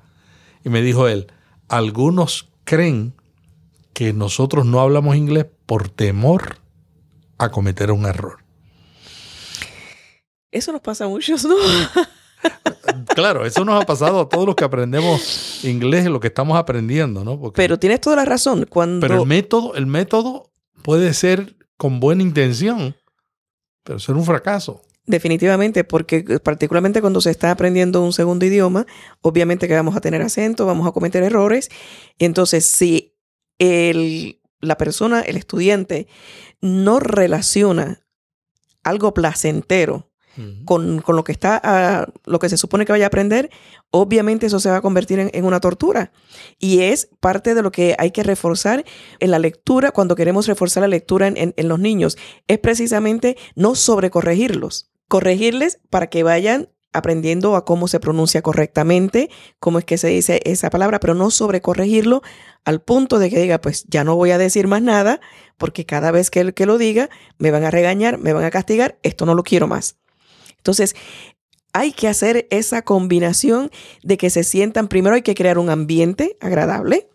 Y 0.64 0.70
me 0.70 0.82
dijo 0.82 1.08
él, 1.08 1.28
algunos 1.68 2.50
creen 2.64 3.14
que 3.94 4.14
nosotros 4.14 4.66
no 4.66 4.80
hablamos 4.80 5.16
inglés 5.16 5.46
por 5.66 5.90
temor 5.90 6.58
a 7.38 7.50
cometer 7.50 7.92
un 7.92 8.06
error. 8.06 8.40
Eso 10.52 10.72
nos 10.72 10.82
pasa 10.82 11.06
a 11.06 11.08
muchos, 11.08 11.46
¿no? 11.46 11.56
claro, 13.16 13.46
eso 13.46 13.66
nos 13.66 13.82
ha 13.82 13.86
pasado 13.86 14.22
a 14.22 14.30
todos 14.30 14.46
los 14.46 14.56
que 14.56 14.64
aprendemos 14.64 15.64
inglés, 15.64 16.06
lo 16.06 16.20
que 16.20 16.28
estamos 16.28 16.58
aprendiendo, 16.58 17.24
¿no? 17.24 17.52
pero 17.54 17.80
tienes 17.80 18.02
toda 18.02 18.16
la 18.16 18.26
razón. 18.26 18.66
Cuando... 18.70 19.06
Pero 19.06 19.22
el 19.22 19.28
método, 19.28 19.76
el 19.76 19.86
método 19.86 20.52
puede 20.84 21.14
ser 21.14 21.56
con 21.78 22.00
buena 22.00 22.22
intención, 22.22 22.96
pero 23.84 24.00
ser 24.00 24.16
un 24.16 24.26
fracaso. 24.26 24.82
Definitivamente, 25.06 25.84
porque 25.84 26.24
particularmente 26.42 27.02
cuando 27.02 27.20
se 27.20 27.30
está 27.30 27.52
aprendiendo 27.52 28.02
un 28.02 28.14
segundo 28.14 28.46
idioma, 28.46 28.86
obviamente 29.22 29.68
que 29.68 29.74
vamos 29.74 29.98
a 29.98 30.02
tener 30.02 30.22
acento, 30.22 30.66
vamos 30.66 30.88
a 30.88 30.94
cometer 30.94 31.24
errores. 31.24 31.70
Entonces, 32.20 32.66
si 32.66 33.14
el, 33.60 34.40
la 34.62 34.78
persona, 34.78 35.20
el 35.20 35.36
estudiante, 35.36 36.08
no 36.62 37.02
relaciona 37.02 38.06
algo 38.84 39.14
placentero 39.14 40.10
con, 40.66 41.04
lo 41.06 41.24
que 41.24 41.32
está, 41.32 41.62
ah, 41.64 42.08
lo 42.26 42.40
que 42.40 42.50
se 42.50 42.58
supone 42.58 42.86
que 42.86 42.92
vaya 42.92 43.06
a 43.06 43.08
aprender, 43.08 43.52
obviamente 43.92 44.48
eso 44.48 44.60
se 44.60 44.70
va 44.70 44.78
a 44.78 44.82
convertir 44.82 45.20
en, 45.20 45.46
una 45.46 45.60
tortura. 45.60 46.12
Y 46.58 46.80
es 46.80 47.10
parte 47.20 47.54
de 47.54 47.62
lo 47.62 47.72
que 47.72 47.96
hay 48.00 48.12
que 48.12 48.24
reforzar 48.24 48.84
en 49.20 49.32
la 49.32 49.38
lectura, 49.38 49.92
cuando 49.92 50.16
queremos 50.16 50.48
reforzar 50.48 50.82
la 50.82 50.88
lectura 50.88 51.28
en, 51.28 51.54
en 51.56 51.68
los 51.68 51.80
niños, 51.80 52.18
es 52.48 52.58
precisamente 52.58 53.38
no 53.56 53.76
sobrecorregirlos, 53.76 54.93
corregirles 55.08 55.80
para 55.90 56.08
que 56.08 56.24
vayan 56.24 56.70
aprendiendo 56.94 57.56
a 57.56 57.66
cómo 57.66 57.88
se 57.88 58.00
pronuncia 58.00 58.42
correctamente, 58.42 59.30
cómo 59.60 59.80
es 59.80 59.86
que 59.86 59.98
se 59.98 60.10
dice 60.10 60.42
esa 60.46 60.70
palabra, 60.70 61.00
pero 61.00 61.16
no 61.16 61.32
sobrecorregirlo 61.32 62.22
al 62.66 62.82
punto 62.82 63.20
de 63.20 63.30
que 63.30 63.40
diga, 63.40 63.60
pues 63.60 63.86
ya 63.88 64.04
no 64.04 64.16
voy 64.16 64.32
a 64.32 64.38
decir 64.38 64.68
más 64.68 64.82
nada, 64.82 65.20
porque 65.58 65.86
cada 65.86 66.12
vez 66.12 66.30
que, 66.30 66.54
que 66.54 66.66
lo 66.66 66.78
diga, 66.78 67.10
me 67.40 67.52
van 67.52 67.64
a 67.64 67.72
regañar, 67.72 68.20
me 68.20 68.32
van 68.32 68.44
a 68.44 68.52
castigar, 68.52 69.00
esto 69.02 69.26
no 69.26 69.34
lo 69.34 69.44
quiero 69.44 69.68
más. 69.68 69.98
Entonces, 70.58 70.96
hay 71.74 71.92
que 71.92 72.08
hacer 72.08 72.48
esa 72.52 72.84
combinación 72.84 73.72
de 74.04 74.18
que 74.18 74.30
se 74.30 74.44
sientan, 74.44 74.88
primero 74.88 75.16
hay 75.16 75.24
que 75.24 75.36
crear 75.36 75.58
un 75.58 75.72
ambiente 75.72 76.38
agradable 76.40 77.10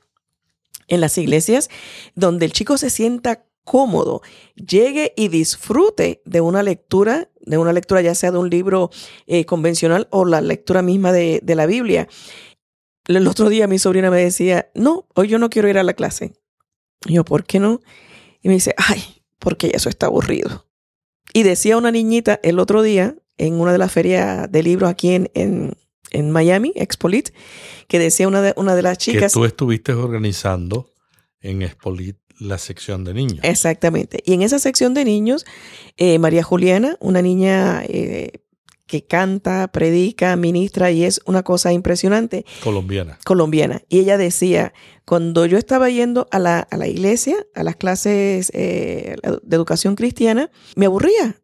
en 0.88 1.00
las 1.00 1.16
iglesias 1.18 1.70
donde 2.14 2.46
el 2.46 2.52
chico 2.52 2.76
se 2.76 2.90
sienta 2.90 3.44
cómodo, 3.68 4.22
llegue 4.54 5.12
y 5.14 5.28
disfrute 5.28 6.22
de 6.24 6.40
una 6.40 6.62
lectura, 6.62 7.28
de 7.40 7.58
una 7.58 7.74
lectura 7.74 8.00
ya 8.00 8.14
sea 8.14 8.30
de 8.30 8.38
un 8.38 8.48
libro 8.48 8.90
eh, 9.26 9.44
convencional 9.44 10.08
o 10.10 10.24
la 10.24 10.40
lectura 10.40 10.80
misma 10.80 11.12
de, 11.12 11.40
de 11.42 11.54
la 11.54 11.66
Biblia. 11.66 12.08
El 13.06 13.26
otro 13.26 13.50
día 13.50 13.66
mi 13.66 13.78
sobrina 13.78 14.10
me 14.10 14.22
decía, 14.22 14.70
no, 14.74 15.06
hoy 15.14 15.28
yo 15.28 15.38
no 15.38 15.50
quiero 15.50 15.68
ir 15.68 15.76
a 15.76 15.82
la 15.82 15.92
clase. 15.92 16.32
Y 17.06 17.14
yo, 17.14 17.26
¿por 17.26 17.44
qué 17.44 17.60
no? 17.60 17.80
Y 18.42 18.48
me 18.48 18.54
dice, 18.54 18.74
ay, 18.78 19.22
porque 19.38 19.72
eso 19.74 19.90
está 19.90 20.06
aburrido. 20.06 20.66
Y 21.34 21.42
decía 21.42 21.76
una 21.76 21.90
niñita 21.90 22.40
el 22.42 22.60
otro 22.60 22.80
día 22.80 23.16
en 23.36 23.60
una 23.60 23.72
de 23.72 23.78
las 23.78 23.92
ferias 23.92 24.50
de 24.50 24.62
libros 24.62 24.88
aquí 24.88 25.10
en, 25.10 25.30
en, 25.34 25.74
en 26.10 26.30
Miami, 26.30 26.72
Expolit, 26.74 27.34
que 27.86 27.98
decía 27.98 28.28
una 28.28 28.40
de, 28.40 28.54
una 28.56 28.74
de 28.74 28.82
las 28.82 28.96
chicas... 28.96 29.32
Que 29.32 29.38
tú 29.38 29.44
estuviste 29.44 29.92
organizando 29.92 30.90
en 31.40 31.60
Expolit 31.60 32.16
la 32.38 32.58
sección 32.58 33.04
de 33.04 33.14
niños. 33.14 33.40
Exactamente. 33.42 34.22
Y 34.24 34.34
en 34.34 34.42
esa 34.42 34.58
sección 34.58 34.94
de 34.94 35.04
niños, 35.04 35.44
eh, 35.96 36.18
María 36.18 36.42
Juliana, 36.42 36.96
una 37.00 37.22
niña 37.22 37.82
eh, 37.84 38.40
que 38.86 39.04
canta, 39.04 39.68
predica, 39.68 40.34
ministra 40.36 40.90
y 40.90 41.04
es 41.04 41.20
una 41.26 41.42
cosa 41.42 41.72
impresionante. 41.72 42.44
Colombiana. 42.64 43.18
Colombiana. 43.24 43.82
Y 43.88 44.00
ella 44.00 44.16
decía, 44.16 44.72
cuando 45.04 45.46
yo 45.46 45.58
estaba 45.58 45.90
yendo 45.90 46.26
a 46.30 46.38
la, 46.38 46.60
a 46.60 46.76
la 46.76 46.88
iglesia, 46.88 47.36
a 47.54 47.62
las 47.62 47.76
clases 47.76 48.50
eh, 48.54 49.16
de 49.42 49.56
educación 49.56 49.94
cristiana, 49.94 50.50
me 50.74 50.86
aburría 50.86 51.40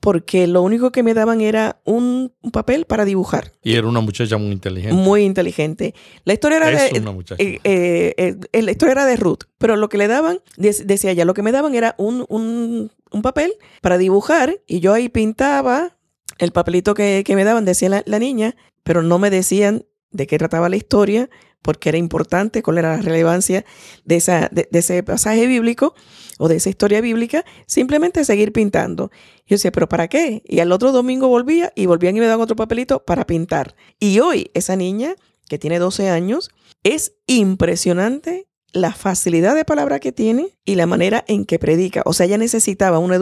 porque 0.00 0.46
lo 0.46 0.62
único 0.62 0.92
que 0.92 1.02
me 1.02 1.14
daban 1.14 1.40
era 1.40 1.80
un, 1.84 2.32
un, 2.42 2.50
papel 2.50 2.84
para 2.84 3.04
dibujar. 3.04 3.52
Y 3.62 3.74
era 3.74 3.86
una 3.88 4.00
muchacha 4.00 4.36
muy 4.38 4.52
inteligente. 4.52 4.94
Muy 4.96 5.22
inteligente. 5.24 5.94
La 6.24 6.32
historia 6.32 6.58
era 6.58 6.84
es 6.86 6.92
de 6.92 7.00
una 7.00 7.12
muchacha. 7.12 7.42
eh, 7.42 7.58
eh, 7.64 8.36
eh, 8.52 8.62
la 8.62 8.70
historia 8.70 8.92
era 8.92 9.06
de 9.06 9.16
Ruth, 9.16 9.44
pero 9.58 9.76
lo 9.76 9.88
que 9.88 9.98
le 9.98 10.06
daban, 10.08 10.40
de- 10.56 10.84
decía 10.84 11.10
ella, 11.10 11.24
lo 11.24 11.34
que 11.34 11.42
me 11.42 11.52
daban 11.52 11.74
era 11.74 11.94
un, 11.98 12.24
un, 12.28 12.90
un 13.10 13.22
papel 13.22 13.52
para 13.80 13.98
dibujar 13.98 14.60
y 14.66 14.80
yo 14.80 14.92
ahí 14.92 15.08
pintaba 15.08 15.96
el 16.38 16.52
papelito 16.52 16.94
que, 16.94 17.22
que 17.24 17.34
me 17.36 17.44
daban, 17.44 17.64
decía 17.64 17.88
la, 17.88 18.02
la 18.06 18.18
niña, 18.18 18.56
pero 18.84 19.02
no 19.02 19.18
me 19.18 19.30
decían 19.30 19.84
de 20.10 20.26
qué 20.26 20.38
trataba 20.38 20.68
la 20.68 20.76
historia, 20.76 21.28
porque 21.66 21.88
era 21.90 21.98
importante, 21.98 22.62
cuál 22.62 22.78
era 22.78 22.96
la 22.96 23.02
relevancia 23.02 23.64
de, 24.04 24.16
esa, 24.16 24.48
de, 24.52 24.68
ese 24.72 25.02
pasaje 25.02 25.46
bíblico 25.48 25.94
o 26.38 26.46
de 26.48 26.56
esa 26.56 26.70
historia 26.70 27.00
bíblica, 27.00 27.44
simplemente 27.66 28.24
seguir 28.24 28.52
pintando. 28.52 29.10
Yo 29.46 29.56
decía, 29.56 29.72
¿pero 29.72 29.88
para 29.88 30.06
qué? 30.08 30.42
Y 30.46 30.60
al 30.60 30.70
otro 30.70 30.92
domingo 30.92 31.26
volvía 31.28 31.72
y 31.74 31.86
volvían 31.86 32.16
y 32.16 32.20
me 32.20 32.26
daban 32.26 32.42
otro 32.44 32.54
papelito 32.56 33.04
para 33.04 33.26
pintar. 33.26 33.74
Y 33.98 34.20
hoy 34.20 34.50
esa 34.54 34.76
niña, 34.76 35.16
que 35.48 35.58
tiene 35.58 35.78
12 35.80 36.08
años, 36.08 36.50
es 36.84 37.14
impresionante 37.26 38.46
la 38.72 38.92
facilidad 38.92 39.54
de 39.56 39.64
palabra 39.64 39.98
que 39.98 40.12
tiene 40.12 40.56
y 40.64 40.74
la 40.76 40.86
manera 40.86 41.24
en 41.26 41.46
que 41.46 41.58
predica. 41.58 42.02
O 42.04 42.12
sea, 42.12 42.26
ella 42.26 42.38
necesitaba 42.38 42.98
una, 42.98 43.18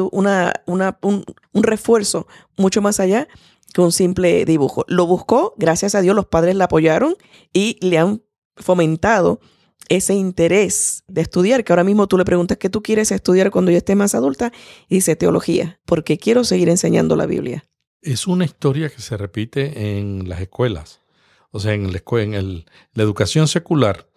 una- 0.67 0.99
un, 1.01 1.25
un 1.53 1.63
refuerzo 1.63 2.27
mucho 2.59 2.83
más 2.83 3.01
allá 3.01 3.27
que 3.73 3.81
un 3.81 3.93
simple 3.93 4.45
dibujo. 4.45 4.85
Lo 4.89 5.07
buscó, 5.07 5.55
gracias 5.57 5.95
a 5.95 6.01
Dios 6.01 6.15
los 6.15 6.27
padres 6.27 6.55
la 6.57 6.65
apoyaron 6.67 7.15
y 7.53 7.77
le 7.81 7.99
han 7.99 8.23
fomentado 8.57 9.41
ese 9.89 10.15
interés 10.15 11.05
de 11.09 11.21
estudiar, 11.21 11.63
que 11.65 11.73
ahora 11.73 11.85
mismo 11.85 12.07
tú 12.07 12.17
le 12.17 12.25
preguntas 12.25 12.57
qué 12.59 12.71
tú 12.71 12.83
quieres 12.83 13.11
estudiar 13.13 13.51
cuando 13.51 13.71
ya 13.71 13.79
estés 13.79 13.97
más 13.97 14.15
adulta 14.15 14.53
y 14.89 14.97
dice 14.97 15.17
teología, 15.17 15.81
porque 15.85 16.17
quiero 16.19 16.45
seguir 16.45 16.69
enseñando 16.69 17.17
la 17.17 17.27
Biblia. 17.27 17.65
Es 18.01 18.27
una 18.27 18.45
historia 18.45 18.89
que 18.89 19.01
se 19.03 19.17
repite 19.17 19.99
en 19.99 20.29
las 20.29 20.41
escuelas. 20.41 21.01
O 21.51 21.61
sea, 21.61 21.75
en 21.75 21.93
la, 21.93 22.03
en 22.21 22.35
el- 22.35 22.67
la 22.95 23.03
educación 23.03 23.47
secular, 23.49 24.09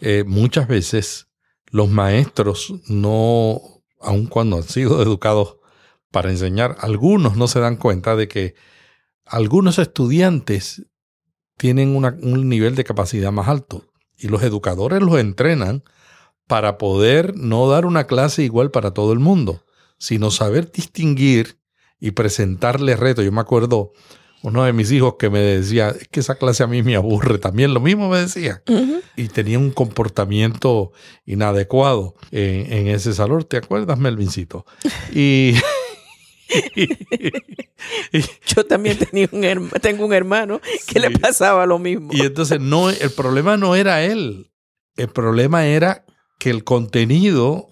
eh, 0.00 0.24
muchas 0.26 0.66
veces 0.68 1.28
los 1.70 1.88
maestros 1.88 2.74
no, 2.88 3.60
aun 4.00 4.26
cuando 4.26 4.56
han 4.56 4.62
sido 4.64 5.00
educados 5.02 5.56
para 6.10 6.30
enseñar, 6.30 6.76
algunos 6.80 7.36
no 7.36 7.48
se 7.48 7.60
dan 7.60 7.76
cuenta 7.76 8.16
de 8.16 8.28
que 8.28 8.54
algunos 9.24 9.78
estudiantes 9.78 10.84
tienen 11.56 11.94
una- 11.96 12.16
un 12.22 12.48
nivel 12.48 12.74
de 12.74 12.84
capacidad 12.84 13.32
más 13.32 13.48
alto. 13.48 13.84
Y 14.18 14.28
los 14.28 14.42
educadores 14.42 15.00
los 15.02 15.18
entrenan 15.18 15.82
para 16.46 16.78
poder 16.78 17.36
no 17.36 17.68
dar 17.68 17.86
una 17.86 18.06
clase 18.06 18.42
igual 18.42 18.70
para 18.70 18.92
todo 18.92 19.12
el 19.12 19.18
mundo, 19.18 19.64
sino 19.98 20.30
saber 20.30 20.70
distinguir 20.70 21.58
y 22.00 22.10
presentarle 22.12 22.96
retos. 22.96 23.24
Yo 23.24 23.32
me 23.32 23.40
acuerdo 23.40 23.92
uno 24.44 24.64
de 24.64 24.72
mis 24.72 24.90
hijos 24.90 25.14
que 25.20 25.30
me 25.30 25.38
decía, 25.38 25.90
es 25.90 26.08
que 26.08 26.18
esa 26.18 26.34
clase 26.34 26.64
a 26.64 26.66
mí 26.66 26.82
me 26.82 26.96
aburre, 26.96 27.38
también 27.38 27.72
lo 27.72 27.78
mismo 27.80 28.08
me 28.08 28.18
decía, 28.18 28.60
y 29.16 29.28
tenía 29.28 29.56
un 29.58 29.70
comportamiento 29.70 30.90
inadecuado 31.24 32.14
en, 32.32 32.72
en 32.72 32.88
ese 32.88 33.14
salón, 33.14 33.44
¿te 33.44 33.56
acuerdas, 33.58 33.98
Melvincito? 33.98 34.66
Y- 35.14 35.54
Yo 38.46 38.64
también 38.66 38.98
tenía 38.98 39.28
un 39.32 39.42
herma- 39.44 39.80
tengo 39.80 40.06
un 40.06 40.12
hermano 40.12 40.60
que 40.86 41.00
le 41.00 41.10
pasaba 41.10 41.66
lo 41.66 41.78
mismo. 41.78 42.10
Y 42.12 42.20
entonces 42.22 42.60
no, 42.60 42.90
el 42.90 43.10
problema 43.10 43.56
no 43.56 43.74
era 43.74 44.02
él. 44.04 44.50
El 44.96 45.08
problema 45.08 45.66
era 45.66 46.04
que 46.38 46.50
el 46.50 46.64
contenido 46.64 47.68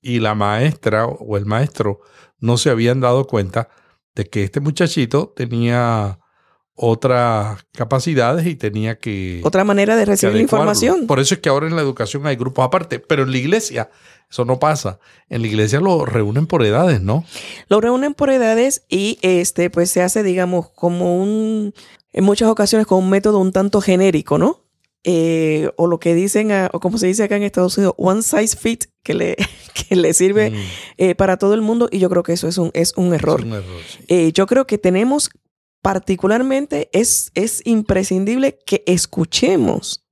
y 0.00 0.20
la 0.20 0.34
maestra 0.34 1.06
o 1.06 1.36
el 1.36 1.46
maestro 1.46 2.00
no 2.38 2.58
se 2.58 2.70
habían 2.70 3.00
dado 3.00 3.26
cuenta 3.26 3.68
de 4.14 4.24
que 4.26 4.42
este 4.44 4.60
muchachito 4.60 5.32
tenía 5.36 6.18
otras 6.76 7.64
capacidades 7.72 8.46
y 8.46 8.54
tenía 8.54 8.98
que, 8.98 9.40
Otra 9.44 9.64
manera 9.64 9.96
de 9.96 10.04
recibir 10.04 10.34
la 10.36 10.42
información. 10.42 11.06
Por 11.06 11.18
eso 11.20 11.34
es 11.34 11.40
que 11.40 11.48
ahora 11.48 11.66
en 11.66 11.74
la 11.74 11.82
educación 11.82 12.26
hay 12.26 12.36
grupos 12.36 12.64
aparte, 12.66 12.98
pero 13.00 13.22
en 13.24 13.32
la 13.32 13.38
iglesia 13.38 13.90
eso 14.30 14.44
no 14.44 14.58
pasa. 14.58 14.98
En 15.30 15.40
la 15.40 15.48
iglesia 15.48 15.80
lo 15.80 16.04
reúnen 16.04 16.46
por 16.46 16.64
edades, 16.64 17.00
¿no? 17.00 17.24
Lo 17.68 17.80
reúnen 17.80 18.12
por 18.14 18.30
edades 18.30 18.84
y 18.88 19.18
este 19.22 19.70
pues 19.70 19.90
se 19.90 20.02
hace 20.02 20.22
digamos 20.22 20.68
como 20.70 21.20
un 21.22 21.72
en 22.12 22.24
muchas 22.24 22.48
ocasiones 22.48 22.86
con 22.86 22.98
un 23.04 23.10
método 23.10 23.38
un 23.38 23.52
tanto 23.52 23.80
genérico, 23.80 24.36
¿no? 24.38 24.62
Eh, 25.08 25.70
o 25.76 25.86
lo 25.86 26.00
que 26.00 26.14
dicen, 26.16 26.50
a- 26.50 26.68
o 26.72 26.80
como 26.80 26.98
se 26.98 27.06
dice 27.06 27.22
acá 27.22 27.36
en 27.36 27.44
Estados 27.44 27.78
Unidos, 27.78 27.94
one 27.96 28.22
size 28.22 28.56
fit, 28.56 28.86
que 29.04 29.14
le, 29.14 29.36
que 29.88 29.94
le 29.96 30.12
sirve 30.12 30.50
Mm, 30.50 30.54
eh, 30.98 31.14
para 31.14 31.36
todo 31.36 31.54
el 31.54 31.62
mundo 31.62 31.88
y 31.92 32.00
yo 32.00 32.10
creo 32.10 32.24
que 32.24 32.32
eso 32.32 32.48
es 32.48 32.58
un, 32.58 32.70
es 32.74 32.92
un 32.96 33.14
error. 33.14 33.40
es 33.40 33.46
un 33.46 33.52
error, 33.52 33.80
sí. 33.88 33.98
Eh, 34.08 34.32
yo 34.32 34.46
creo 34.46 34.66
que 34.66 34.78
tenemos 34.78 35.30
particularmente, 35.86 36.90
es, 36.92 37.30
es 37.36 37.62
imprescindible 37.64 38.58
que 38.66 38.82
escuchemos 38.88 40.04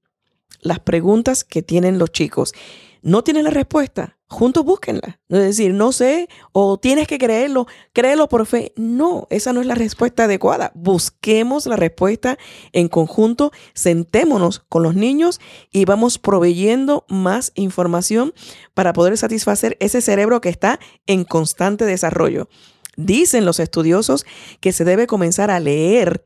las 0.60 0.78
preguntas 0.78 1.42
que 1.42 1.62
tienen 1.62 1.98
los 1.98 2.12
chicos. 2.12 2.54
No 3.02 3.24
tienen 3.24 3.42
la 3.42 3.50
respuesta, 3.50 4.16
juntos 4.28 4.64
búsquenla. 4.64 5.18
Es 5.28 5.38
decir, 5.40 5.74
no 5.74 5.90
sé, 5.90 6.28
o 6.52 6.78
tienes 6.78 7.08
que 7.08 7.18
creerlo, 7.18 7.66
créelo 7.92 8.28
por 8.28 8.46
fe. 8.46 8.72
No, 8.76 9.26
esa 9.30 9.52
no 9.52 9.60
es 9.60 9.66
la 9.66 9.74
respuesta 9.74 10.24
adecuada. 10.24 10.70
Busquemos 10.76 11.66
la 11.66 11.74
respuesta 11.74 12.38
en 12.70 12.86
conjunto, 12.86 13.50
sentémonos 13.72 14.60
con 14.68 14.84
los 14.84 14.94
niños 14.94 15.40
y 15.72 15.86
vamos 15.86 16.20
proveyendo 16.20 17.04
más 17.08 17.50
información 17.56 18.32
para 18.74 18.92
poder 18.92 19.18
satisfacer 19.18 19.76
ese 19.80 20.00
cerebro 20.00 20.40
que 20.40 20.50
está 20.50 20.78
en 21.08 21.24
constante 21.24 21.84
desarrollo. 21.84 22.48
Dicen 22.96 23.44
los 23.44 23.60
estudiosos 23.60 24.24
que 24.60 24.72
se 24.72 24.84
debe 24.84 25.06
comenzar 25.06 25.50
a 25.50 25.60
leer 25.60 26.24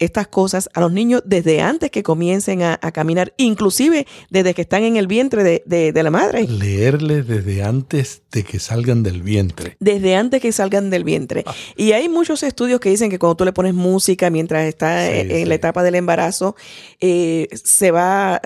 estas 0.00 0.28
cosas 0.28 0.70
a 0.74 0.80
los 0.80 0.92
niños 0.92 1.22
desde 1.26 1.60
antes 1.60 1.90
que 1.90 2.04
comiencen 2.04 2.62
a, 2.62 2.78
a 2.80 2.92
caminar, 2.92 3.34
inclusive 3.36 4.06
desde 4.30 4.54
que 4.54 4.62
están 4.62 4.84
en 4.84 4.96
el 4.96 5.08
vientre 5.08 5.42
de, 5.42 5.64
de- 5.66 5.90
de 5.92 6.02
la 6.04 6.12
madre, 6.12 6.46
Leerles 6.46 7.26
desde 7.26 7.64
antes 7.64 8.22
de 8.30 8.44
que 8.44 8.60
salgan 8.60 9.02
del 9.02 9.22
vientre. 9.24 9.76
desde 9.80 10.14
antes 10.14 10.40
que 10.40 10.52
salgan 10.52 10.90
del 10.90 11.02
vientre. 11.02 11.42
Y 11.76 11.90
hay 11.92 12.08
muchos 12.08 12.44
estudios 12.44 12.78
que 12.78 12.90
dicen 12.90 13.10
que 13.10 13.18
cuando 13.18 13.38
tú 13.38 13.44
le 13.44 13.52
pones 13.52 13.74
música 13.74 14.30
mientras 14.30 14.68
está 14.68 15.04
Sí, 15.04 15.14
en, 15.18 15.30
sí. 15.32 15.44
la 15.46 15.54
etapa 15.56 15.82
del 15.82 15.96
embarazo, 15.96 16.54
eh, 17.00 17.48
se 17.64 17.90
va, 17.90 18.40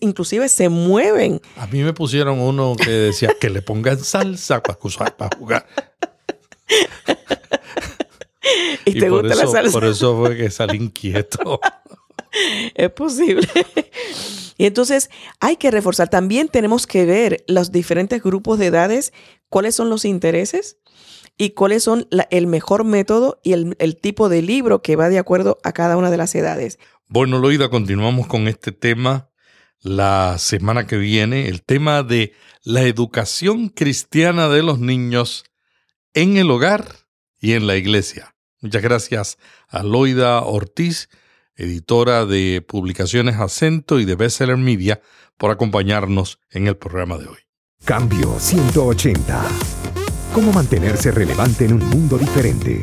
inclusive 0.00 0.46
se 0.50 0.68
mueven. 0.68 1.40
A 1.56 1.66
mí 1.68 1.84
me 1.84 1.94
pusieron 1.94 2.38
uno 2.38 2.76
que 2.76 2.90
decía 2.90 3.30
que 3.40 3.48
le 3.48 3.62
pongan 3.62 3.98
salsa 4.04 4.62
para 4.62 4.78
jugar. 5.38 5.66
Y, 8.84 8.98
te 8.98 9.10
gusta 9.10 9.34
eso, 9.34 9.44
la 9.44 9.50
salsa. 9.50 9.72
Por 9.72 9.84
eso 9.84 10.16
fue 10.18 10.36
que 10.36 10.50
salí 10.50 10.78
inquieto. 10.78 11.60
Es 12.74 12.90
posible. 12.90 13.48
y 14.58 14.66
entonces 14.66 15.08
hay 15.40 15.56
que 15.56 15.70
reforzar. 15.70 16.10
También 16.10 16.48
tenemos 16.48 16.86
que 16.86 17.06
ver 17.06 17.42
los 17.48 17.72
diferentes 17.72 18.22
grupos 18.22 18.58
de 18.58 18.66
edades, 18.66 19.12
cuáles 19.48 19.74
son 19.74 19.88
los 19.88 20.04
intereses 20.04 20.76
y 21.38 21.50
cuáles 21.50 21.82
son 21.82 22.06
la- 22.10 22.28
el 22.30 22.46
mejor 22.46 22.84
método 22.84 23.40
y 23.42 23.54
el, 23.54 23.76
el 23.78 23.96
tipo 23.96 24.28
de 24.28 24.42
libro 24.42 24.82
que 24.82 24.94
va 24.94 25.08
de 25.08 25.18
acuerdo 25.18 25.58
a 25.64 25.72
cada 25.72 25.96
una 25.96 26.10
de 26.10 26.18
las 26.18 26.34
edades. 26.34 26.78
Bueno, 27.08 27.38
Loida, 27.38 27.70
continuamos 27.70 28.26
con 28.26 28.46
este 28.46 28.72
tema 28.72 29.30
la 29.80 30.36
semana 30.38 30.86
que 30.86 30.98
viene, 30.98 31.48
el 31.48 31.62
tema 31.62 32.02
de 32.02 32.34
la 32.62 32.82
educación 32.82 33.70
cristiana 33.70 34.48
de 34.50 34.62
los 34.62 34.78
niños 34.80 35.44
en 36.14 36.36
el 36.36 36.50
hogar 36.50 37.06
y 37.40 37.52
en 37.52 37.66
la 37.66 37.76
iglesia. 37.76 38.34
Muchas 38.60 38.82
gracias 38.82 39.38
a 39.68 39.82
Loida 39.82 40.42
Ortiz, 40.42 41.08
editora 41.54 42.26
de 42.26 42.62
Publicaciones 42.66 43.36
Acento 43.36 44.00
y 44.00 44.04
de 44.04 44.16
Bestseller 44.16 44.56
Media, 44.56 45.00
por 45.36 45.50
acompañarnos 45.50 46.40
en 46.50 46.66
el 46.66 46.76
programa 46.76 47.18
de 47.18 47.28
hoy. 47.28 47.38
Cambio 47.84 48.38
180. 48.38 49.44
¿Cómo 50.32 50.52
mantenerse 50.52 51.10
relevante 51.10 51.64
en 51.64 51.74
un 51.74 51.86
mundo 51.88 52.18
diferente? 52.18 52.82